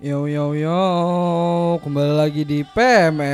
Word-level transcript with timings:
Yo 0.00 0.24
yo 0.24 0.56
yo, 0.56 0.80
kembali 1.84 2.16
lagi 2.16 2.40
di 2.40 2.64
PMR 2.64 3.28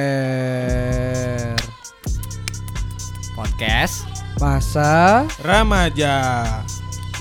podcast. 3.39 4.03
Masa 4.43 5.23
Remaja. 5.47 6.43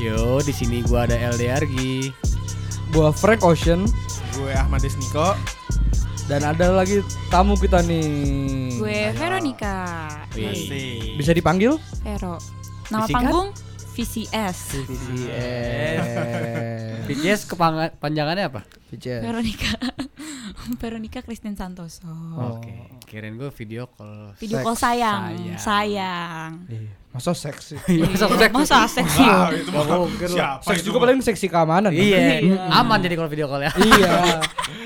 Yo, 0.02 0.42
di 0.42 0.50
sini 0.50 0.82
gua 0.82 1.06
ada 1.06 1.14
LD 1.14 1.46
Argi. 1.46 2.10
gua 2.90 3.14
Frank 3.14 3.46
Ocean 3.46 3.86
Gue 4.34 4.50
Ahmad 4.58 4.82
Desniko. 4.82 5.38
dan 6.26 6.42
ada 6.42 6.74
lagi 6.74 7.06
tamu 7.30 7.54
kita 7.54 7.86
nih. 7.86 8.82
Gue 8.82 9.14
Veronica. 9.14 10.10
Wih. 10.34 11.22
Bisa 11.22 11.38
dipanggil? 11.38 11.78
Vero. 12.02 12.42
Nama 12.90 13.06
Disingkat? 13.06 13.14
panggung 13.14 13.54
VCS. 13.96 14.60
VCS. 14.84 16.04
BTS 17.08 17.42
kepanjangannya 17.48 18.52
apa? 18.52 18.62
VCS. 18.92 19.24
Veronica. 19.24 19.72
Veronica 20.82 21.20
Christine 21.24 21.56
Santoso. 21.56 22.04
Oke, 22.36 22.76
kirain 23.08 23.40
gua 23.40 23.56
video 23.56 23.88
call. 23.88 24.36
Video 24.36 24.60
call 24.60 24.76
sayang. 24.76 25.32
Sayang. 25.32 25.58
Sayang. 25.58 26.52
Iya, 26.68 26.92
Masa 27.16 27.32
seksi? 27.32 27.80
Masa 28.04 28.28
seks? 28.28 28.52
Masa 28.52 28.78
seksi? 28.84 29.24
Wah, 29.24 29.48
itu 29.56 29.72
mah 29.72 29.84
lah. 29.88 30.04
siapa 30.28 30.68
Seks 30.68 30.84
juga 30.84 30.98
paling 31.00 31.24
seksi 31.24 31.48
keamanan. 31.48 31.88
kan? 31.88 31.96
Iya, 31.96 32.44
Iya. 32.44 32.60
aman 32.76 33.00
jadi 33.00 33.16
kalau 33.16 33.32
video 33.32 33.48
call 33.48 33.64
ya. 33.64 33.72
iya. 33.80 34.16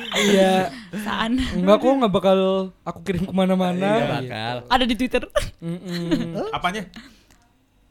Iya. 0.10 0.74
Saan. 1.06 1.38
Enggak 1.38 1.80
kok 1.80 1.94
nggak 1.96 2.12
bakal 2.12 2.38
aku 2.82 3.00
kirim 3.06 3.24
ke 3.24 3.34
mana-mana. 3.34 3.90
Iya, 3.94 4.06
bakal. 4.20 4.56
Ada 4.68 4.84
di 4.84 4.96
Twitter. 4.98 5.22
Apanya? 6.50 6.82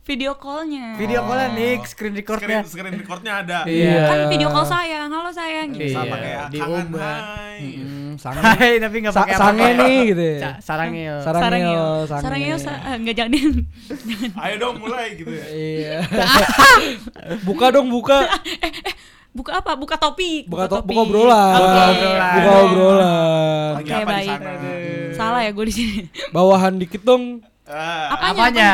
Video 0.09 0.33
callnya. 0.35 0.97
Video 0.97 1.21
call 1.21 1.53
nih, 1.53 1.85
screen 1.85 1.85
Screen, 1.85 2.13
recordnya. 2.17 2.59
screen 2.65 2.97
recordnya 2.97 3.33
ada. 3.39 3.59
Iya. 3.69 4.09
Kan 4.09 4.19
video 4.33 4.49
call 4.49 4.65
sayang. 4.65 5.13
Halo 5.13 5.29
sayang. 5.31 5.69
Gitu. 5.69 5.85
Iya. 5.85 5.95
Sama 5.95 6.17
kayak 6.17 6.45
di 6.49 6.57
kangen 6.57 6.87
hai. 6.97 7.61
Mm, 7.77 8.11
sange. 8.25 8.41
Hai, 8.41 8.73
tapi 8.81 8.97
enggak 8.99 9.13
Sa- 9.13 9.21
pakai 9.21 9.37
sange 9.37 9.61
apa-apa. 9.69 9.81
nih 9.85 9.97
gitu 10.09 10.23
ya. 10.25 10.39
Ca- 10.41 10.59
Sarangnya. 10.59 11.15
Sarangnya. 11.21 11.77
sange. 12.09 12.23
Sarangnya 12.25 12.55
sa- 12.57 12.81
eh, 12.83 12.97
enggak 12.97 13.15
jangan. 13.15 13.53
Ayo 14.49 14.55
dong 14.57 14.77
mulai 14.81 15.07
gitu 15.13 15.29
ya. 15.29 15.45
Iya. 15.47 15.97
buka 17.47 17.67
dong, 17.69 17.93
buka. 17.93 18.19
Buka 19.31 19.61
apa? 19.61 19.77
Buka 19.77 20.01
topik. 20.01 20.49
Buka, 20.49 20.65
to- 20.67 20.81
topik. 20.81 20.89
buka 20.89 21.01
obrolan. 21.05 21.53
Buka 21.55 21.83
obrolan. 21.85 22.33
Buka 22.33 22.53
obrolan. 22.65 23.71
Oke, 23.77 23.93
apa 23.93 24.01
di 24.01 24.09
baik. 24.09 24.39
Salah 25.13 25.41
ya 25.45 25.53
gue 25.53 25.65
di 25.69 25.75
sini. 25.75 26.01
Bawahan 26.33 26.81
dikit 26.81 27.05
dong. 27.05 27.45
Ah, 27.69 28.17
Apanya? 28.17 28.33
Apanya? 28.33 28.73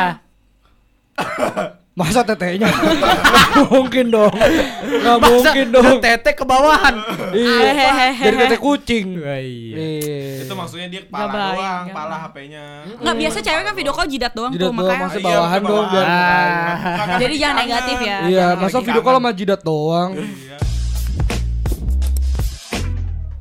Masa 1.95 2.21
tetenya? 2.21 2.67
Gak 2.67 3.71
mungkin 3.71 4.11
dong. 4.11 4.35
Gak 4.35 5.15
Masa 5.15 5.31
mungkin 5.31 5.65
dong. 5.71 5.95
Tete 5.97 6.35
ke 6.35 6.43
bawahan. 6.43 6.91
Iya. 7.31 7.71
Hehehe. 7.71 8.19
Dari 8.19 8.35
tete 8.37 8.57
kucing. 8.59 9.07
Wah, 9.15 9.39
iya. 9.39 9.75
Iya. 9.79 10.19
itu 10.43 10.53
maksudnya 10.53 10.87
dia 10.87 11.01
kepala 11.01 11.31
doang, 11.31 11.81
nggak 11.87 11.95
pala 11.95 12.11
baik. 12.11 12.25
HP-nya. 12.27 12.63
Nggak 12.99 13.15
biasa 13.15 13.37
cewek 13.39 13.63
kan 13.63 13.73
video 13.73 13.93
call 13.95 14.07
jidat 14.07 14.33
doang 14.33 14.51
Jidat 14.51 14.61
tuh 14.61 14.69
doang, 14.69 14.83
makanya. 14.83 15.01
masa 15.01 15.17
Iya, 15.17 15.25
bawahan 15.25 15.61
ke 15.61 15.69
dong, 15.71 15.85
biar- 15.87 16.05
Ah. 16.05 17.17
Jadi 17.17 17.33
jangan 17.39 17.55
negatif 17.57 17.97
ya. 17.97 18.17
Iya, 18.27 18.45
masa 18.55 18.77
video 18.77 19.01
call 19.01 19.15
sama 19.15 19.31
jidat 19.31 19.61
doang. 19.63 20.09
Iya. 20.13 20.57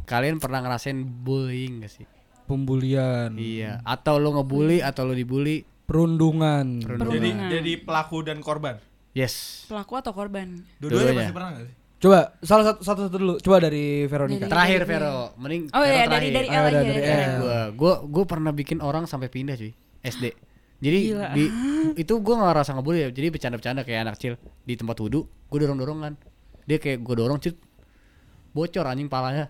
Kalian 0.04 0.36
pernah 0.38 0.60
ngerasain 0.60 0.98
bullying 1.02 1.82
gak 1.82 1.90
sih? 1.90 2.06
Pembulian. 2.44 3.34
Iya, 3.34 3.82
atau 3.82 4.20
lo 4.20 4.30
ngebully 4.32 4.78
atau 4.78 5.02
lo 5.02 5.12
dibully? 5.12 5.64
Perundungan. 5.84 6.80
Perundungan. 6.80 7.12
Jadi 7.12 7.30
jadi 7.52 7.72
pelaku 7.78 8.22
dan 8.22 8.38
korban. 8.38 8.80
Yes. 9.12 9.64
Pelaku 9.66 9.94
atau 9.94 10.10
korban? 10.10 10.64
Dua-duanya 10.76 11.12
pasti 11.22 11.32
pernah 11.32 11.50
gak 11.52 11.64
sih? 11.64 11.74
Coba 11.96 12.18
salah 12.40 12.64
satu 12.66 12.80
satu, 12.80 13.00
satu 13.06 13.16
dulu. 13.16 13.34
Coba 13.38 13.56
dari 13.58 14.04
Veronica. 14.04 14.44
Dari- 14.44 14.50
Terakhir 14.50 14.80
dari- 14.82 14.90
Vero, 14.90 15.16
mending 15.36 15.62
Oh 15.66 15.78
Vero 15.78 15.86
iya 15.86 16.02
dari 16.02 16.08
terakhir. 16.10 16.32
dari 16.34 16.46
Ah, 16.46 16.52
L 16.54 16.64
aja 16.64 16.76
dari 16.76 17.00
dari 17.00 17.24
gua 17.38 17.58
gua 17.70 17.94
gua 18.02 18.24
pernah 18.26 18.50
bikin 18.50 18.78
orang 18.78 19.04
sampai 19.04 19.28
pindah 19.28 19.54
cuy 19.54 19.72
SD 20.02 20.24
jadi 20.76 20.98
Gila. 21.06 21.28
di 21.32 21.44
itu 21.96 22.12
gua 22.18 22.34
nggak 22.36 22.50
ngerasa 22.50 22.70
ngebully 22.74 22.98
ya 22.98 23.08
jadi 23.08 23.26
bercanda-bercanda 23.30 23.80
kayak 23.82 24.00
anak 24.02 24.14
kecil 24.14 24.34
di 24.60 24.74
tempat 24.74 24.96
wudhu 24.98 25.20
gua 25.46 25.58
dorong 25.58 25.78
dorongan 25.78 26.12
dia 26.62 26.76
kayak 26.76 27.00
gua 27.00 27.14
dorong 27.16 27.38
cut 27.38 27.56
bocor 28.50 28.84
anjing 28.84 29.08
palanya 29.08 29.48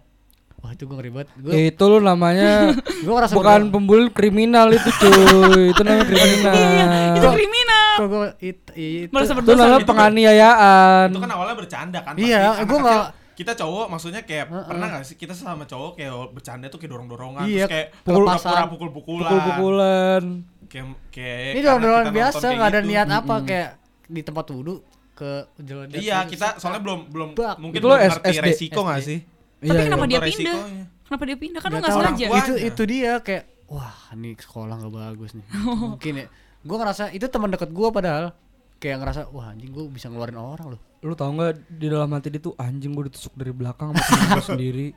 wah 0.64 0.72
itu 0.72 0.82
gua 0.82 0.96
ngeri 0.96 1.10
banget 1.12 1.28
gua 1.36 1.52
Itu 1.52 1.84
lu 1.84 1.98
namanya 2.00 2.72
gua 3.04 3.14
ngerasa 3.20 3.34
bukan 3.34 3.60
pembuli 3.68 4.08
kriminal 4.08 4.72
itu 4.72 4.88
cuy. 4.88 5.68
Itu 5.68 5.80
namanya 5.80 6.06
kriminal. 6.06 6.54
Iya, 6.56 6.84
itu 7.14 7.28
kriminal. 7.30 7.92
kok 7.94 8.06
gua 8.08 8.28
it, 8.40 8.58
it, 8.72 9.08
Merasa 9.08 9.30
Itu 9.30 9.38
berdosa. 9.38 9.60
namanya 9.60 9.78
gitu. 9.78 9.90
penganiayaan. 9.90 11.06
Itu 11.06 11.20
kan 11.20 11.30
awalnya 11.30 11.54
bercanda 11.54 11.98
kan. 12.00 12.14
Iya, 12.16 12.38
nggak- 12.56 12.64
kecil, 12.64 13.02
kita 13.34 13.52
cowok 13.52 13.86
maksudnya 13.88 14.22
kayak 14.22 14.46
pernah 14.46 14.86
gak 14.88 15.04
sih 15.04 15.16
kita 15.16 15.34
sama 15.34 15.62
cowok 15.64 15.90
kayak 15.94 16.14
bercanda 16.30 16.66
tuh 16.66 16.78
kayak 16.78 16.92
dorong-dorongan 16.92 17.44
Iya, 17.44 17.66
terus 17.66 17.68
kayak 17.68 17.86
pura-pura 18.00 18.64
pukul-pukulan. 18.66 19.28
Pukul-pukulan. 19.28 20.22
Kayak 20.64 20.86
kayak 21.10 21.38
ini 21.44 21.60
karena 21.60 21.62
dorong 21.62 21.82
dorongan 21.82 22.04
kita 22.04 22.14
biasa 22.16 22.44
nggak 22.48 22.68
ada 22.68 22.80
gitu. 22.80 22.88
niat 22.88 23.08
apa 23.12 23.34
kayak 23.42 23.70
di 24.06 24.20
tempat 24.22 24.46
wudhu 24.48 24.74
ke 25.12 25.30
jalan 25.60 25.86
Iya, 25.90 26.18
kita 26.24 26.58
soalnya 26.58 26.80
belum 26.80 27.00
belum 27.08 27.28
Bak. 27.34 27.56
mungkin 27.58 27.78
Itu 27.78 27.86
lo 27.86 27.94
belum 27.94 28.06
ngerti 28.08 28.30
SD. 28.32 28.42
resiko 28.44 28.80
gak 28.82 28.98
SD. 28.98 29.06
sih? 29.08 29.18
Tapi 29.64 29.72
Iya, 29.74 29.84
kenapa 29.84 30.04
iya. 30.04 30.10
dia 30.10 30.20
pindah? 30.20 30.56
resikonya. 30.56 30.84
Kenapa 31.04 31.22
dia 31.24 31.36
pindah? 31.36 31.60
Kan 31.60 31.68
lu 31.68 31.74
Nggak 31.74 31.82
nggak 31.86 32.06
sengaja. 32.06 32.26
itu 32.38 32.52
itu 32.62 32.82
dia 32.84 33.12
kayak 33.18 33.44
wah 33.64 33.94
ini 34.12 34.30
sekolah 34.34 34.74
nggak 34.76 34.94
bagus 34.94 35.30
nih 35.32 35.46
mungkin 35.90 36.12
ya 36.14 36.26
gue 36.60 36.76
ngerasa 36.78 37.04
itu 37.10 37.26
teman 37.26 37.48
deket 37.48 37.70
gue 37.70 37.88
padahal 37.90 38.32
kayak 38.76 38.96
ngerasa 38.98 39.20
wah 39.30 39.48
anjing 39.48 39.68
gue 39.68 39.84
bisa 39.88 40.06
ngeluarin 40.06 40.36
orang 40.36 40.66
loh 40.70 40.80
Lu 41.00 41.12
tau 41.12 41.28
gak 41.30 41.60
di 41.70 41.86
dalam 41.86 42.08
hati 42.08 42.28
dia 42.28 42.40
tuh 42.40 42.56
anjing 42.56 42.88
gue 42.90 43.04
ditusuk 43.06 43.32
dari 43.32 43.50
belakang 43.50 43.92
sama 43.92 44.00
gua 44.30 44.44
sendiri. 44.52 44.96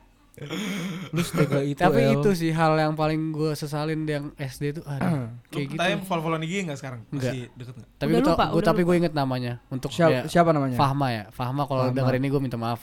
Lu 1.10 1.20
setega 1.20 1.60
itu 1.60 1.76
tapi 1.76 2.00
El. 2.00 2.16
itu 2.16 2.30
sih 2.32 2.48
hal 2.48 2.72
yang 2.74 2.94
paling 2.94 3.28
gue 3.28 3.52
sesalin 3.52 4.04
yang 4.04 4.32
SD 4.34 4.78
tuh 4.78 4.84
aduh 4.86 5.28
Lu 5.28 5.36
kayak 5.50 5.66
gitu 5.68 5.76
tanya 5.76 5.96
follow-followan 6.00 6.42
IG 6.42 6.64
gak 6.64 6.78
sekarang? 6.78 7.00
Enggak. 7.10 7.28
Masih 7.28 7.44
deket 7.52 7.74
gak? 7.74 7.88
tapi 7.98 8.10
gue 8.14 8.62
tapi 8.62 8.80
gue 8.82 8.94
inget 8.96 9.12
namanya 9.12 9.52
untuk 9.68 9.90
siapa, 9.90 10.12
ya, 10.14 10.22
siapa 10.26 10.50
namanya? 10.50 10.76
Fahma 10.76 11.06
ya 11.10 11.24
Fahma 11.28 11.64
kalau 11.64 11.84
Fahma. 11.84 11.96
denger 11.98 12.14
ini 12.16 12.28
gue 12.30 12.40
minta 12.40 12.56
maaf 12.56 12.80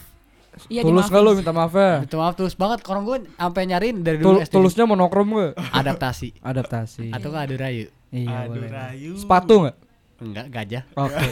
Iya, 0.66 0.80
Tulus 0.80 1.06
gak 1.06 1.20
lu 1.20 1.32
minta 1.32 1.50
maaf 1.50 1.70
ya? 1.70 2.00
minta 2.00 2.16
maaf 2.16 2.32
tulus 2.32 2.54
banget 2.54 2.80
orang 2.86 3.04
gue 3.04 3.16
sampai 3.30 3.62
nyariin 3.66 3.96
dari 4.00 4.16
dulu 4.16 4.24
Tul- 4.32 4.42
SD 4.42 4.52
tulusnya 4.52 4.84
monokrom 4.84 5.28
gak? 5.30 5.52
adaptasi 5.70 6.32
Adaptasi. 6.38 7.06
atau 7.10 7.28
kan 7.28 7.44
adu 7.44 7.54
rayu 7.54 7.86
Iya 8.08 8.46
Aduh, 8.46 8.56
boleh. 8.56 8.70
Rayu. 8.70 9.12
Sepatu 9.14 9.54
gak? 9.62 9.76
enggak 10.18 10.46
gajah 10.48 10.82
Oke. 10.94 11.26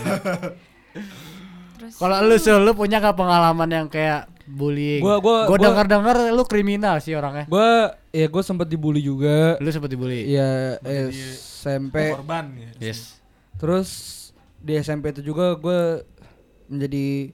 Terus 1.75 1.93
kalau 2.01 2.17
lu 2.21 2.37
Sul, 2.37 2.61
lu 2.61 2.73
punya 2.73 2.99
gak 2.99 3.15
pengalaman 3.15 3.65
yang 3.67 3.87
kayak 3.89 4.29
bullying 4.45 5.01
Gua- 5.01 5.19
gua- 5.19 5.47
gue 5.47 5.57
gua- 5.57 5.65
denger 5.65 5.87
denger 5.89 6.17
lu 6.31 6.45
kriminal 6.45 7.01
sih 7.01 7.13
orangnya 7.13 7.47
gue 7.47 7.71
ya 8.13 8.27
gue 8.27 8.43
sempet 8.45 8.69
dibully 8.69 9.01
juga. 9.01 9.57
lu 9.57 9.69
seperti 9.69 9.95
bully 9.95 10.29
Iya 10.29 10.77
SMP. 11.09 12.13
Korban 12.13 12.53
ya. 12.55 12.71
yes 12.83 13.17
Terus 13.55 13.89
di 14.59 14.77
SMP 14.77 15.11
itu 15.11 15.25
juga 15.25 15.55
gue 15.55 16.05
menjadi 16.67 17.33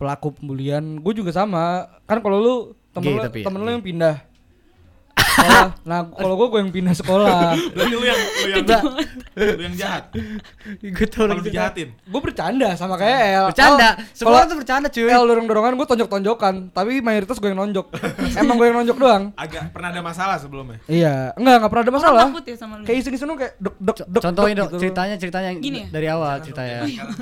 pelaku 0.00 0.32
pembulian. 0.32 0.80
Gue 0.98 1.12
juga 1.12 1.30
sama. 1.30 1.84
Kan 2.08 2.18
kalau 2.18 2.38
lu 2.40 2.54
temen 2.90 3.04
Gay 3.06 3.14
lu, 3.14 3.20
ya, 3.20 3.44
temen 3.44 3.60
lu 3.60 3.70
yang 3.70 3.84
pindah 3.84 4.16
sekolah. 5.20 5.66
Nah 5.84 6.00
kalau 6.10 6.34
gue 6.34 6.46
gue 6.48 6.60
yang 6.60 6.72
pindah 6.72 6.94
sekolah. 6.96 7.38
Berarti 7.76 7.92
lu 7.92 8.02
yang 8.02 8.18
lu 8.18 8.48
yang 8.50 8.64
lu 9.36 9.62
yang 9.62 9.76
jahat. 9.78 10.04
gue 10.80 11.06
tau 11.06 11.24
Kalau 11.24 11.38
dijahatin. 11.38 11.88
gue 11.94 12.20
bercanda 12.20 12.68
sama 12.74 12.96
kayak 12.96 13.20
El. 13.30 13.46
bercanda 13.48 13.88
orang 14.20 14.44
tuh 14.46 14.56
bercanda 14.58 14.86
cuy 14.90 15.06
El 15.06 15.22
dorong 15.22 15.46
dorongan 15.46 15.72
gue 15.76 15.86
tonjok 15.86 16.08
tonjokan. 16.10 16.54
Tapi 16.70 16.98
mayoritas 16.98 17.36
gue 17.38 17.46
yang 17.46 17.60
nonjok. 17.60 17.86
Emang 18.40 18.56
gue 18.56 18.66
yang 18.66 18.78
nonjok 18.82 18.96
doang. 18.98 19.22
Agak 19.36 19.70
pernah 19.70 19.88
ada 19.92 20.02
masalah 20.02 20.36
sebelumnya. 20.36 20.78
Iya, 20.84 21.30
enggak 21.36 21.54
enggak 21.62 21.70
pernah 21.70 21.84
ada 21.84 21.90
Orang 21.90 22.00
masalah. 22.02 22.24
takut 22.26 22.44
ya 22.44 22.56
sama 22.58 22.74
lu. 22.76 22.84
Kayak 22.84 22.98
iseng-iseng 23.00 23.28
dong 23.28 23.38
kayak 23.38 23.52
dek 23.56 23.74
dek 23.78 23.96
dek. 24.02 24.22
contohin 24.24 24.54
dong 24.56 24.68
gitu. 24.68 24.78
ceritanya 24.82 25.14
ceritanya 25.14 25.48
yang 25.54 25.60
Gini 25.60 25.78
ya? 25.78 25.86
dari 25.88 26.06
awal 26.10 26.34
ceritanya 26.42 26.78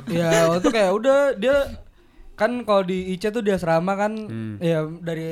Iya, 0.08 0.30
waktu 0.48 0.68
kayak 0.70 0.90
udah 0.96 1.18
dia 1.36 1.56
kan 2.38 2.62
kalau 2.62 2.80
di 2.80 3.12
IC 3.12 3.28
tuh 3.30 3.42
di 3.42 3.50
asrama 3.50 3.92
kan 3.92 4.14
Hmm. 4.14 4.54
ya 4.58 4.86
dari 4.86 5.26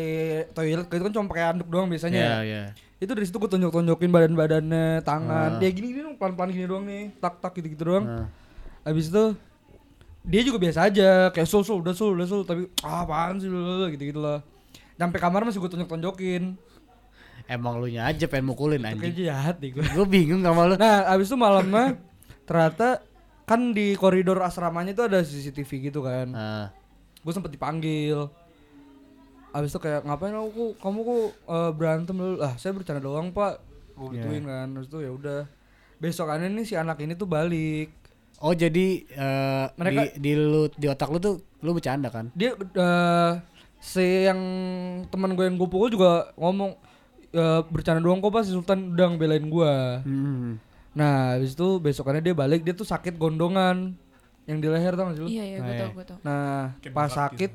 toilet 0.51 0.85
itu 0.85 1.01
kan 1.01 1.13
cuma 1.15 1.31
pakai 1.31 1.45
anduk 1.49 1.69
doang 1.69 1.87
biasanya. 1.87 2.19
Iya 2.19 2.35
ya. 2.35 2.39
iya 2.43 2.63
Itu 2.97 3.13
dari 3.13 3.23
situ 3.23 3.37
gue 3.37 3.47
tonjok-tonjokin 3.47 4.09
badan-badannya, 4.09 5.01
tangan. 5.01 5.51
Ah. 5.55 5.59
Dia 5.59 5.69
gini 5.69 5.93
gini 5.93 6.01
dong, 6.03 6.17
pelan-pelan 6.17 6.49
gini 6.49 6.65
doang 6.65 6.83
nih, 6.83 7.13
tak-tak 7.17 7.53
gitu-gitu 7.55 7.85
doang. 7.87 8.05
Nah. 8.05 8.27
Habis 8.83 9.09
itu 9.09 9.37
dia 10.23 10.43
juga 10.43 10.59
biasa 10.59 10.79
aja, 10.85 11.11
kayak 11.29 11.45
sul 11.45 11.63
sul 11.63 11.79
udah 11.79 11.93
sul 11.93 12.13
udah 12.13 12.27
sul 12.27 12.43
tapi 12.43 12.67
ah, 12.83 13.05
apaan 13.05 13.37
sih 13.37 13.47
lu 13.47 13.63
gitu-gitu 13.87 14.19
lah. 14.19 14.43
Sampai 14.95 15.21
kamar 15.21 15.45
masih 15.45 15.61
gue 15.61 15.71
tonjok-tonjokin. 15.71 16.57
emang 17.47 17.79
lu 17.79 17.87
nya 17.87 18.11
aja 18.11 18.27
pengen 18.27 18.51
mukulin 18.51 18.81
Itu 18.81 18.89
kayak 18.89 18.97
anjing 18.99 19.17
jahat 19.23 19.57
nih 19.61 19.71
gue. 19.71 19.85
gue 19.87 20.07
bingung 20.09 20.43
sama 20.43 20.67
lu 20.67 20.75
Nah, 20.75 21.07
abis 21.07 21.31
itu 21.31 21.37
malamnya 21.37 21.95
ternyata 22.43 23.07
kan 23.45 23.71
di 23.71 23.95
koridor 23.95 24.43
asramanya 24.43 24.91
itu 24.91 25.05
ada 25.05 25.21
CCTV 25.21 25.71
gitu 25.85 26.03
kan. 26.03 26.27
Nah, 26.27 26.75
Gue 27.27 27.33
sempet 27.33 27.51
dipanggil. 27.51 28.31
Abis 29.51 29.73
itu 29.73 29.81
kayak 29.81 30.05
ngapain 30.05 30.31
aku 30.31 30.79
kamu 30.79 30.99
kok 31.01 31.19
eh, 31.45 31.71
berantem 31.73 32.15
dulu. 32.15 32.39
Ah, 32.39 32.55
saya 32.55 32.71
bercanda 32.71 33.03
doang, 33.03 33.29
Pak. 33.29 33.59
Gue 33.93 34.15
Iya. 34.15 34.23
gituin 34.23 34.45
kan. 34.45 34.67
Terus 34.71 34.87
itu 34.87 34.99
ya 35.01 35.11
udah. 35.11 35.41
Besokannya 35.97 36.53
nih 36.53 36.65
si 36.65 36.75
anak 36.75 37.01
ini 37.01 37.13
tuh 37.13 37.27
balik. 37.27 37.91
oh 38.37 38.53
jadi 38.53 38.87
eh, 39.09 39.67
Mereka- 39.75 40.21
di, 40.21 40.21
di 40.21 40.33
lu 40.37 40.69
di 40.71 40.87
otak 40.87 41.09
lu 41.09 41.17
tuh 41.17 41.41
lu 41.59 41.73
bercanda 41.73 42.13
kan 42.13 42.29
Dia 42.31 42.53
eh 42.53 43.33
si 43.79 44.05
yang 44.23 44.37
teman 45.09 45.33
gue 45.33 45.41
yang 45.43 45.57
gue 45.57 45.65
pukul 45.65 45.89
juga 45.89 46.37
ngomong 46.37 46.77
"Ya, 47.33 47.65
bercanda 47.65 47.97
doang 47.99 48.21
kok 48.21 48.29
pas 48.31 48.45
si 48.45 48.53
Sultan 48.53 48.93
udah 48.93 49.09
ngebelain 49.09 49.41
gue. 49.43 49.73
Hmm. 50.05 50.61
Nah, 50.93 51.33
habis 51.33 51.53
itu 51.53 51.77
besokannya 51.79 52.21
dia 52.21 52.33
balik 52.33 52.61
dia 52.61 52.73
tuh 52.73 52.85
sakit 52.85 53.17
gondongan 53.17 53.97
yang 54.47 54.59
di 54.59 54.67
leher 54.67 54.95
tau 54.95 55.05
gak 55.05 55.15
sih 55.15 55.23
lu? 55.23 55.29
Iya 55.29 55.45
iya 55.45 55.59
gue 55.59 55.75
Eh. 55.75 55.79
tau 55.79 55.91
gue 55.93 56.05
tau. 56.05 56.19
Nah, 56.23 56.75
Kayak 56.79 56.95
pas 56.95 57.11
sakit 57.11 57.53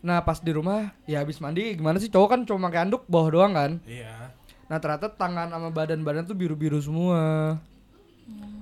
Nah, 0.00 0.20
pas 0.20 0.36
di 0.36 0.52
rumah 0.52 0.92
ya 1.04 1.24
habis 1.24 1.40
mandi 1.40 1.72
gimana 1.72 1.96
sih 1.96 2.08
cowok 2.08 2.28
kan 2.28 2.40
cuma 2.44 2.68
pakai 2.68 2.84
anduk 2.84 3.08
bawah 3.08 3.28
doang 3.30 3.52
kan. 3.52 3.80
Iya. 3.84 4.36
Nah, 4.64 4.76
ternyata 4.76 5.08
tangan 5.08 5.48
sama 5.48 5.68
badan-badan 5.68 6.24
tuh 6.24 6.36
biru-biru 6.36 6.76
semua. 6.76 7.56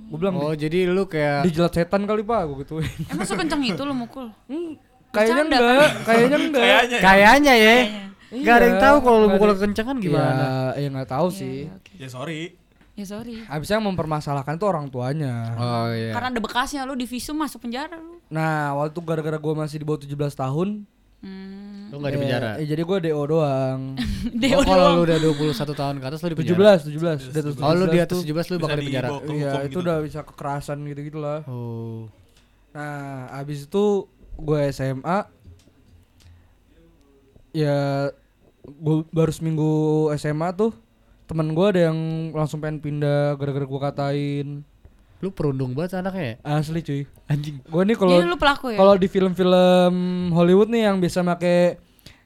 Gue 0.07 0.19
bilang 0.19 0.39
Oh, 0.39 0.55
di, 0.55 0.63
jadi 0.63 0.87
lu 0.87 1.03
kayak 1.05 1.43
dijilat 1.43 1.73
setan 1.73 2.05
kali 2.05 2.23
Pak, 2.23 2.41
gue 2.47 2.57
gituin. 2.63 2.87
Emang 3.09 3.27
sekencang 3.27 3.59
itu 3.65 3.83
lo 3.83 3.91
mukul? 3.91 4.31
Hmm, 4.47 4.79
kayaknya 5.11 5.43
Bercanda 5.43 5.57
enggak, 5.59 5.91
kayaknya 6.05 6.37
enggak. 6.39 6.63
Kayaknya 6.63 6.95
ya. 6.95 7.03
kayaknya 7.03 7.53
ya. 7.53 7.75
Kayaknya. 7.75 8.05
Gak 8.33 8.55
ada 8.55 8.65
yang 8.65 8.81
tahu 8.81 8.97
kalau 9.03 9.19
lu 9.19 9.29
mukul 9.29 9.49
kekencangan 9.53 9.97
gimana. 9.99 10.45
Ya, 10.73 10.79
ya 10.79 10.89
nggak 10.89 11.11
tahu 11.11 11.27
Iya, 11.27 11.37
sih. 11.37 11.57
iya. 11.67 11.75
Ya 11.99 12.09
sorry. 12.09 12.41
Ya 12.93 13.05
sorry. 13.09 13.41
Habisnya 13.49 13.81
yang 13.81 13.89
mempermasalahkan 13.89 14.61
tuh 14.61 14.69
orang 14.69 14.93
tuanya. 14.93 15.57
Oh 15.57 15.89
iya. 15.89 16.13
Karena 16.13 16.29
ada 16.29 16.41
bekasnya 16.45 16.85
lu 16.85 16.93
di 16.93 17.09
visum 17.09 17.41
masuk 17.41 17.65
penjara 17.65 17.97
lu. 17.97 18.21
Nah, 18.29 18.77
waktu 18.77 18.93
itu 18.93 19.01
gara-gara 19.01 19.39
gue 19.41 19.55
masih 19.57 19.81
di 19.81 19.85
bawah 19.89 20.01
17 20.05 20.13
tahun, 20.37 20.85
Hmm. 21.23 21.95
Lu 21.95 22.03
enggak 22.03 22.13
di 22.13 22.19
eh, 22.19 22.23
penjara. 22.27 22.51
Eh, 22.59 22.67
jadi 22.67 22.83
gue 22.83 22.99
DO 22.99 23.23
doang. 23.31 23.95
Deo 24.43 24.59
Oh, 24.59 24.67
kalau 24.67 24.87
lu 24.99 25.01
udah 25.07 25.19
21 25.23 25.55
tahun 25.55 25.95
ke 26.03 26.07
atas 26.11 26.19
lu 26.19 26.29
di 26.35 26.39
penjara. 26.43 26.83
17, 26.83 26.91
17. 26.99 27.31
Di 27.31 27.39
atas 27.39 27.55
Oh, 27.63 27.73
lu 27.79 27.87
di 27.87 27.99
17 27.99 28.03
atas 28.03 28.11
tuh. 28.11 28.23
17 28.27 28.51
lu 28.51 28.57
bakal 28.59 28.77
di 28.77 28.85
penjara. 28.91 29.09
Iya, 29.09 29.15
hukum 29.23 29.39
itu 29.39 29.71
gitu. 29.71 29.79
udah 29.87 29.97
bisa 30.03 30.21
kekerasan 30.27 30.79
gitu-gitu 30.83 31.19
lah. 31.23 31.47
Oh. 31.47 32.11
Nah, 32.75 33.31
abis 33.39 33.71
itu 33.71 34.11
gue 34.35 34.61
SMA 34.75 35.19
ya 37.53 38.09
gue 38.65 38.97
baru 39.13 39.31
seminggu 39.31 39.71
SMA 40.17 40.49
tuh 40.59 40.73
temen 41.33 41.49
gue 41.51 41.67
ada 41.67 41.81
yang 41.89 41.99
langsung 42.31 42.61
pengen 42.61 42.79
pindah 42.79 43.35
gara-gara 43.35 43.65
gue 43.65 43.81
katain 43.81 44.49
Lu 45.19 45.31
perundung 45.31 45.73
banget 45.73 45.97
anaknya 45.97 46.37
ya? 46.37 46.61
asli 46.61 46.81
cuy 46.81 47.03
Anjing. 47.25 47.57
gue 47.59 47.83
nih 47.83 47.97
kalau 47.97 48.13
Jadi 48.13 48.27
lu 48.27 48.37
pelaku 48.37 48.67
ya? 48.69 48.79
kalau 48.79 48.95
di 48.95 49.09
film-film 49.09 49.95
Hollywood 50.31 50.69
nih 50.69 50.83
yang 50.85 50.99
biasa 50.99 51.23
make 51.23 51.81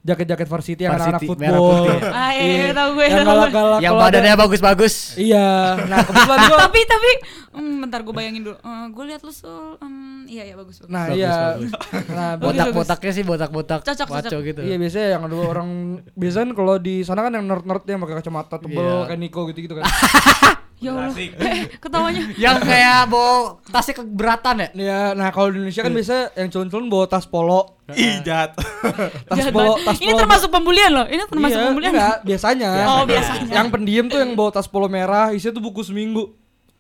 jaket-jaket 0.06 0.46
varsity 0.46 0.80
yang 0.80 0.94
anak-anak 0.94 1.20
football. 1.20 1.66
Ah 2.16 2.30
iya, 2.30 2.44
iya 2.62 2.72
tahu 2.72 2.90
gue. 2.94 3.04
yang 3.04 3.26
galak-galak 3.26 3.80
Yang 3.82 3.94
badannya 3.98 4.34
bagus-bagus. 4.38 4.94
iya 5.18 5.74
nah 5.82 5.98
kebetulan 6.00 6.38
gue 6.44 6.58
tapi 6.62 6.80
tapi 6.86 7.10
hmm, 7.52 7.74
bentar 7.82 8.00
gue 8.00 8.14
bayangin 8.14 8.42
dulu. 8.42 8.56
Eh, 8.56 8.86
gue 8.88 9.04
lihat 9.04 9.20
lu 9.20 9.32
sul 9.32 9.74
hmm, 9.76 10.24
iya 10.26 10.42
iya 10.44 10.54
bagus 10.54 10.78
bagus. 10.78 10.88
nah 10.88 11.04
Bagus, 11.04 11.18
iya 11.18 11.34
bagus. 11.52 11.70
nah 12.08 12.30
Botak-botaknya 12.36 13.12
sih 13.12 13.24
botak-botak 13.24 13.80
Cocok, 13.82 14.08
cocok. 14.08 14.40
gitu. 14.46 14.60
Iya 14.62 14.76
biasanya 14.76 15.08
yang 15.12 15.22
dua 15.26 15.44
orang 15.48 15.68
biasanya 16.12 16.52
kalau 16.52 16.78
di 16.78 17.02
sana 17.02 17.20
kan 17.20 17.32
yang 17.32 17.44
nerd-nerd 17.44 17.82
yang 17.84 17.98
pakai 17.98 18.16
kacamata 18.16 18.56
tebel 18.56 18.78
Iya. 18.78 19.06
kayak 19.06 19.20
Niko 19.20 19.40
gitu-gitu 19.50 19.74
kan. 19.74 19.84
Ya 20.76 20.92
Allah. 20.92 21.08
Asik. 21.08 21.30
Ketawanya. 21.82 22.22
Yang 22.36 22.56
kayak 22.68 23.08
bawa 23.08 23.56
tasnya 23.72 23.94
keberatan 24.04 24.54
ya? 24.60 24.68
Iya, 24.76 25.00
nah 25.16 25.32
kalau 25.32 25.48
di 25.48 25.64
Indonesia 25.64 25.80
kan 25.80 25.92
biasa 25.96 26.14
yang 26.36 26.48
culun-culun 26.52 26.86
bawa 26.92 27.04
tas 27.08 27.24
polo, 27.24 27.80
Ih, 27.96 28.20
jahat. 28.20 28.52
tas 29.28 29.36
Jahat 29.40 29.56
polo, 29.56 29.80
tas 29.80 29.96
Ini 29.96 30.12
polo. 30.12 30.20
termasuk 30.20 30.48
pembulian 30.52 30.90
loh. 30.92 31.06
Ini 31.08 31.24
termasuk 31.32 31.56
iya, 31.56 31.66
pembulian. 31.72 31.92
enggak, 31.96 32.16
biasanya. 32.28 32.68
Oh, 32.92 33.02
biasanya. 33.08 33.52
Yang 33.56 33.68
pendiam 33.72 34.04
tuh 34.12 34.18
yang 34.20 34.32
bawa 34.36 34.50
tas 34.52 34.68
polo 34.68 34.86
merah, 34.92 35.32
isinya 35.32 35.56
tuh 35.56 35.64
buku 35.64 35.80
seminggu. 35.80 36.36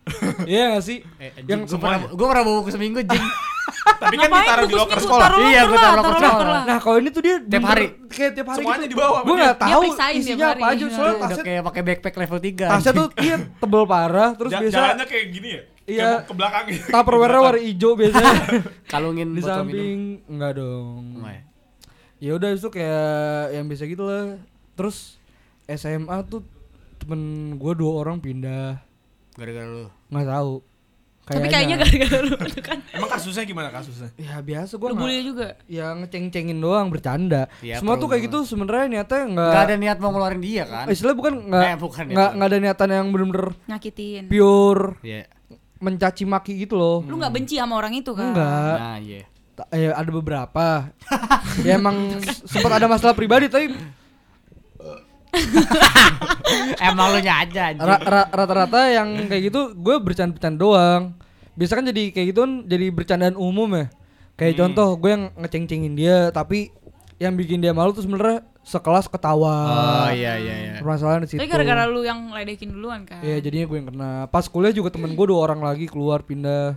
Iya 0.46 0.78
gak 0.78 0.84
sih? 0.86 1.02
Eh, 1.18 1.34
yang 1.50 1.66
gue 1.66 2.26
pernah 2.28 2.42
bawa 2.46 2.56
buku 2.62 2.70
seminggu 2.70 3.02
jing. 3.02 3.26
Tapi 3.86 4.14
kan 4.14 4.26
Ngapain 4.26 4.42
ditaruh 4.42 4.66
di 4.66 4.74
loker 4.74 4.86
seminggu? 4.90 5.04
sekolah. 5.06 5.26
Taruh 5.26 5.38
Iya, 5.40 5.60
loker 5.62 5.70
lah, 5.70 5.80
taruh 5.80 5.96
loker 5.96 6.10
taruh 6.12 6.26
sekolah. 6.28 6.52
lah. 6.52 6.62
Nah 6.64 6.78
kalau 6.78 6.96
ini 6.96 7.08
tuh 7.08 7.22
dia 7.22 7.36
Tiap 7.38 7.46
bener- 7.56 7.68
hari. 7.68 7.86
kayak 8.08 8.30
tiap 8.32 8.46
hari 8.46 8.58
Semuanya 8.58 8.78
gitu. 8.80 8.92
dibawa 8.92 9.08
sama 9.12 9.22
Gue 9.22 9.32
dia. 9.32 9.40
nggak 9.40 9.54
Dia 9.56 9.64
tahu 9.66 9.80
periksain 9.80 10.06
tiap 10.08 10.20
isinya 10.20 10.46
apa 10.48 10.66
aja. 10.66 10.74
Iya. 10.76 10.86
Soalnya 10.88 11.12
Udah 11.12 11.22
tasnya, 11.24 11.44
kayak 11.44 11.62
pakai 11.64 11.82
backpack 11.82 12.14
level 12.16 12.38
3. 12.40 12.66
tasnya 12.68 12.92
tuh 12.92 13.06
dia 13.16 13.36
tebel 13.56 13.82
parah. 13.84 14.30
Terus 14.32 14.50
Ja- 14.50 14.60
biasa 14.60 14.74
Jalannya 14.76 15.06
kayak 15.06 15.26
gini 15.30 15.48
ya? 15.48 15.62
Iya. 15.86 16.02
Kayak 16.04 16.20
ke 16.20 16.32
belakang 16.34 16.64
gitu. 16.66 16.86
tupperware 16.88 17.34
warna 17.36 17.60
hijau 17.60 17.90
biasanya. 17.94 18.34
kalungin 18.92 19.28
di 19.28 19.40
botol 19.40 19.54
minum. 19.60 19.60
samping 19.62 19.98
enggak 20.26 20.52
dong. 20.56 21.02
Ya? 21.22 21.40
ya 22.18 22.30
udah 22.32 22.50
itu 22.50 22.68
kayak 22.68 23.12
yang 23.52 23.64
biasa 23.66 23.84
gitu 23.84 24.02
lah 24.02 24.40
terus 24.72 25.20
SMA 25.66 26.16
tuh 26.24 26.40
temen 26.96 27.20
gue 27.54 27.72
dua 27.72 27.92
orang 27.98 28.16
pindah 28.16 28.80
Gara-gara 29.32 29.68
lu. 29.68 29.86
nggak 30.08 30.24
tahu 30.26 30.52
Tapi 31.26 31.46
kayaknya 31.48 31.74
gara-gara 31.76 32.18
lu 32.22 32.38
itu 32.38 32.60
kan. 32.60 32.78
Emang 32.94 33.10
kasusnya 33.10 33.42
gimana 33.42 33.68
kasusnya? 33.68 34.14
ya 34.14 34.38
biasa 34.38 34.72
gue 34.72 34.86
Lu 34.86 34.94
bully 34.94 35.18
juga. 35.24 35.58
ya 35.66 35.90
ngeceng-cengin 35.92 36.54
doang 36.56 36.86
bercanda 36.86 37.50
Iya, 37.58 37.78
semua 37.78 37.94
tuh 37.96 38.06
kayak 38.06 38.30
gitu 38.30 38.44
sebenarnya 38.44 38.86
niatnya 38.88 39.20
nggak 39.28 39.48
Enggak 39.48 39.64
ada 39.64 39.74
niat 39.76 39.98
mau 39.98 40.10
ngeluarin 40.10 40.38
dia 40.38 40.64
kan? 40.64 40.86
istilah 40.86 41.12
bukan 41.12 41.32
nggak 41.44 41.62
Eh, 41.64 41.76
bukan 41.76 42.04
ya, 42.04 42.12
nggak 42.12 42.22
bukan. 42.24 42.36
nggak 42.36 42.48
ada 42.48 42.58
niatan 42.60 42.88
yang 42.92 43.06
bener-bener 43.10 43.46
Nyakitin. 43.66 44.22
pure 44.26 44.84
Iya. 45.00 45.20
mencaci 45.76 46.24
maki 46.24 46.52
gitu 46.58 46.74
loh 46.74 46.98
Lu 47.02 47.14
nggak 47.16 47.32
benci 47.32 47.54
sama 47.56 47.74
orang 47.74 47.92
itu 47.92 48.10
kan? 48.10 48.30
enggak 48.30 48.76
Nah, 48.78 48.96
iya. 48.98 49.22
Ta- 49.52 49.68
eh, 49.68 49.90
ada 49.90 50.10
beberapa 50.10 50.66
ya 51.66 51.74
emang 51.74 52.22
sempat 52.44 52.70
ada 52.72 52.86
masalah 52.86 53.12
pribadi 53.12 53.48
tapi 53.48 53.74
Emang 56.88 57.12
lu 57.12 57.18
aja 57.20 57.72
rata-rata 58.30 58.80
yang 58.88 59.26
kayak 59.26 59.42
gitu 59.48 59.72
gue 59.72 59.96
bercanda-bercanda 59.98 60.58
doang 60.58 61.02
biasa 61.56 61.72
kan 61.74 61.84
jadi 61.86 62.02
kayak 62.10 62.26
gitu 62.30 62.40
kan 62.42 62.52
jadi 62.64 62.86
bercandaan 62.92 63.36
umum 63.36 63.68
ya 63.72 63.86
kayak 64.36 64.54
contoh 64.56 64.96
gue 64.96 65.10
yang 65.10 65.24
ngeceng-cengin 65.34 65.94
dia 65.96 66.28
tapi 66.28 66.68
yang 67.16 67.32
bikin 67.32 67.58
dia 67.58 67.72
malu 67.72 67.90
tuh 67.90 68.04
sebenarnya 68.04 68.44
sekelas 68.60 69.06
ketawa 69.06 69.56
Oh 69.64 70.10
iya 70.10 70.36
iya 70.36 70.54
iya. 70.58 70.72
permasalahan 70.82 71.24
di 71.24 71.28
situ 71.32 71.40
Tapi 71.40 71.48
gara-gara 71.48 71.86
lu 71.86 72.02
yang 72.02 72.28
ledekin 72.28 72.74
duluan 72.74 73.06
kan? 73.06 73.22
Iya 73.22 73.38
jadinya 73.40 73.64
gue 73.64 73.76
yang 73.78 73.88
kena 73.88 74.10
pas 74.26 74.44
kuliah 74.44 74.74
juga 74.74 74.90
temen 74.90 75.14
gue 75.14 75.26
dua 75.26 75.40
orang 75.40 75.62
lagi 75.62 75.86
keluar 75.86 76.20
pindah 76.20 76.74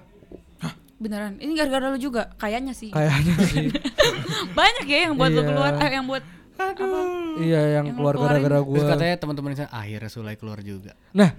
Beneran. 0.99 1.39
Ini 1.39 1.55
gara-gara 1.55 1.87
lu 1.87 1.97
juga. 1.97 2.27
Kayaknya 2.35 2.75
sih. 2.75 2.91
kayaknya 2.91 3.35
sih 3.47 3.71
Banyak 4.59 4.83
ya 4.83 4.99
yang 5.07 5.15
buat 5.15 5.31
lu 5.31 5.39
Iya. 5.39 5.47
keluar. 5.47 5.71
Eh 5.79 5.89
yang 5.95 6.05
buat 6.05 6.23
apa? 6.59 6.99
iya 7.37 7.61
yang 7.73 7.85
Yang 7.85 7.95
keluar 7.95 8.15
gara-gara 8.17 8.59
gue 8.59 8.75
Terus 8.75 8.89
katanya 8.89 9.15
teman-teman 9.17 9.51
saya 9.53 9.69
akhirnya 9.69 10.09
Sulai 10.09 10.35
keluar 10.35 10.59
juga. 10.59 10.91
nah 11.09 11.31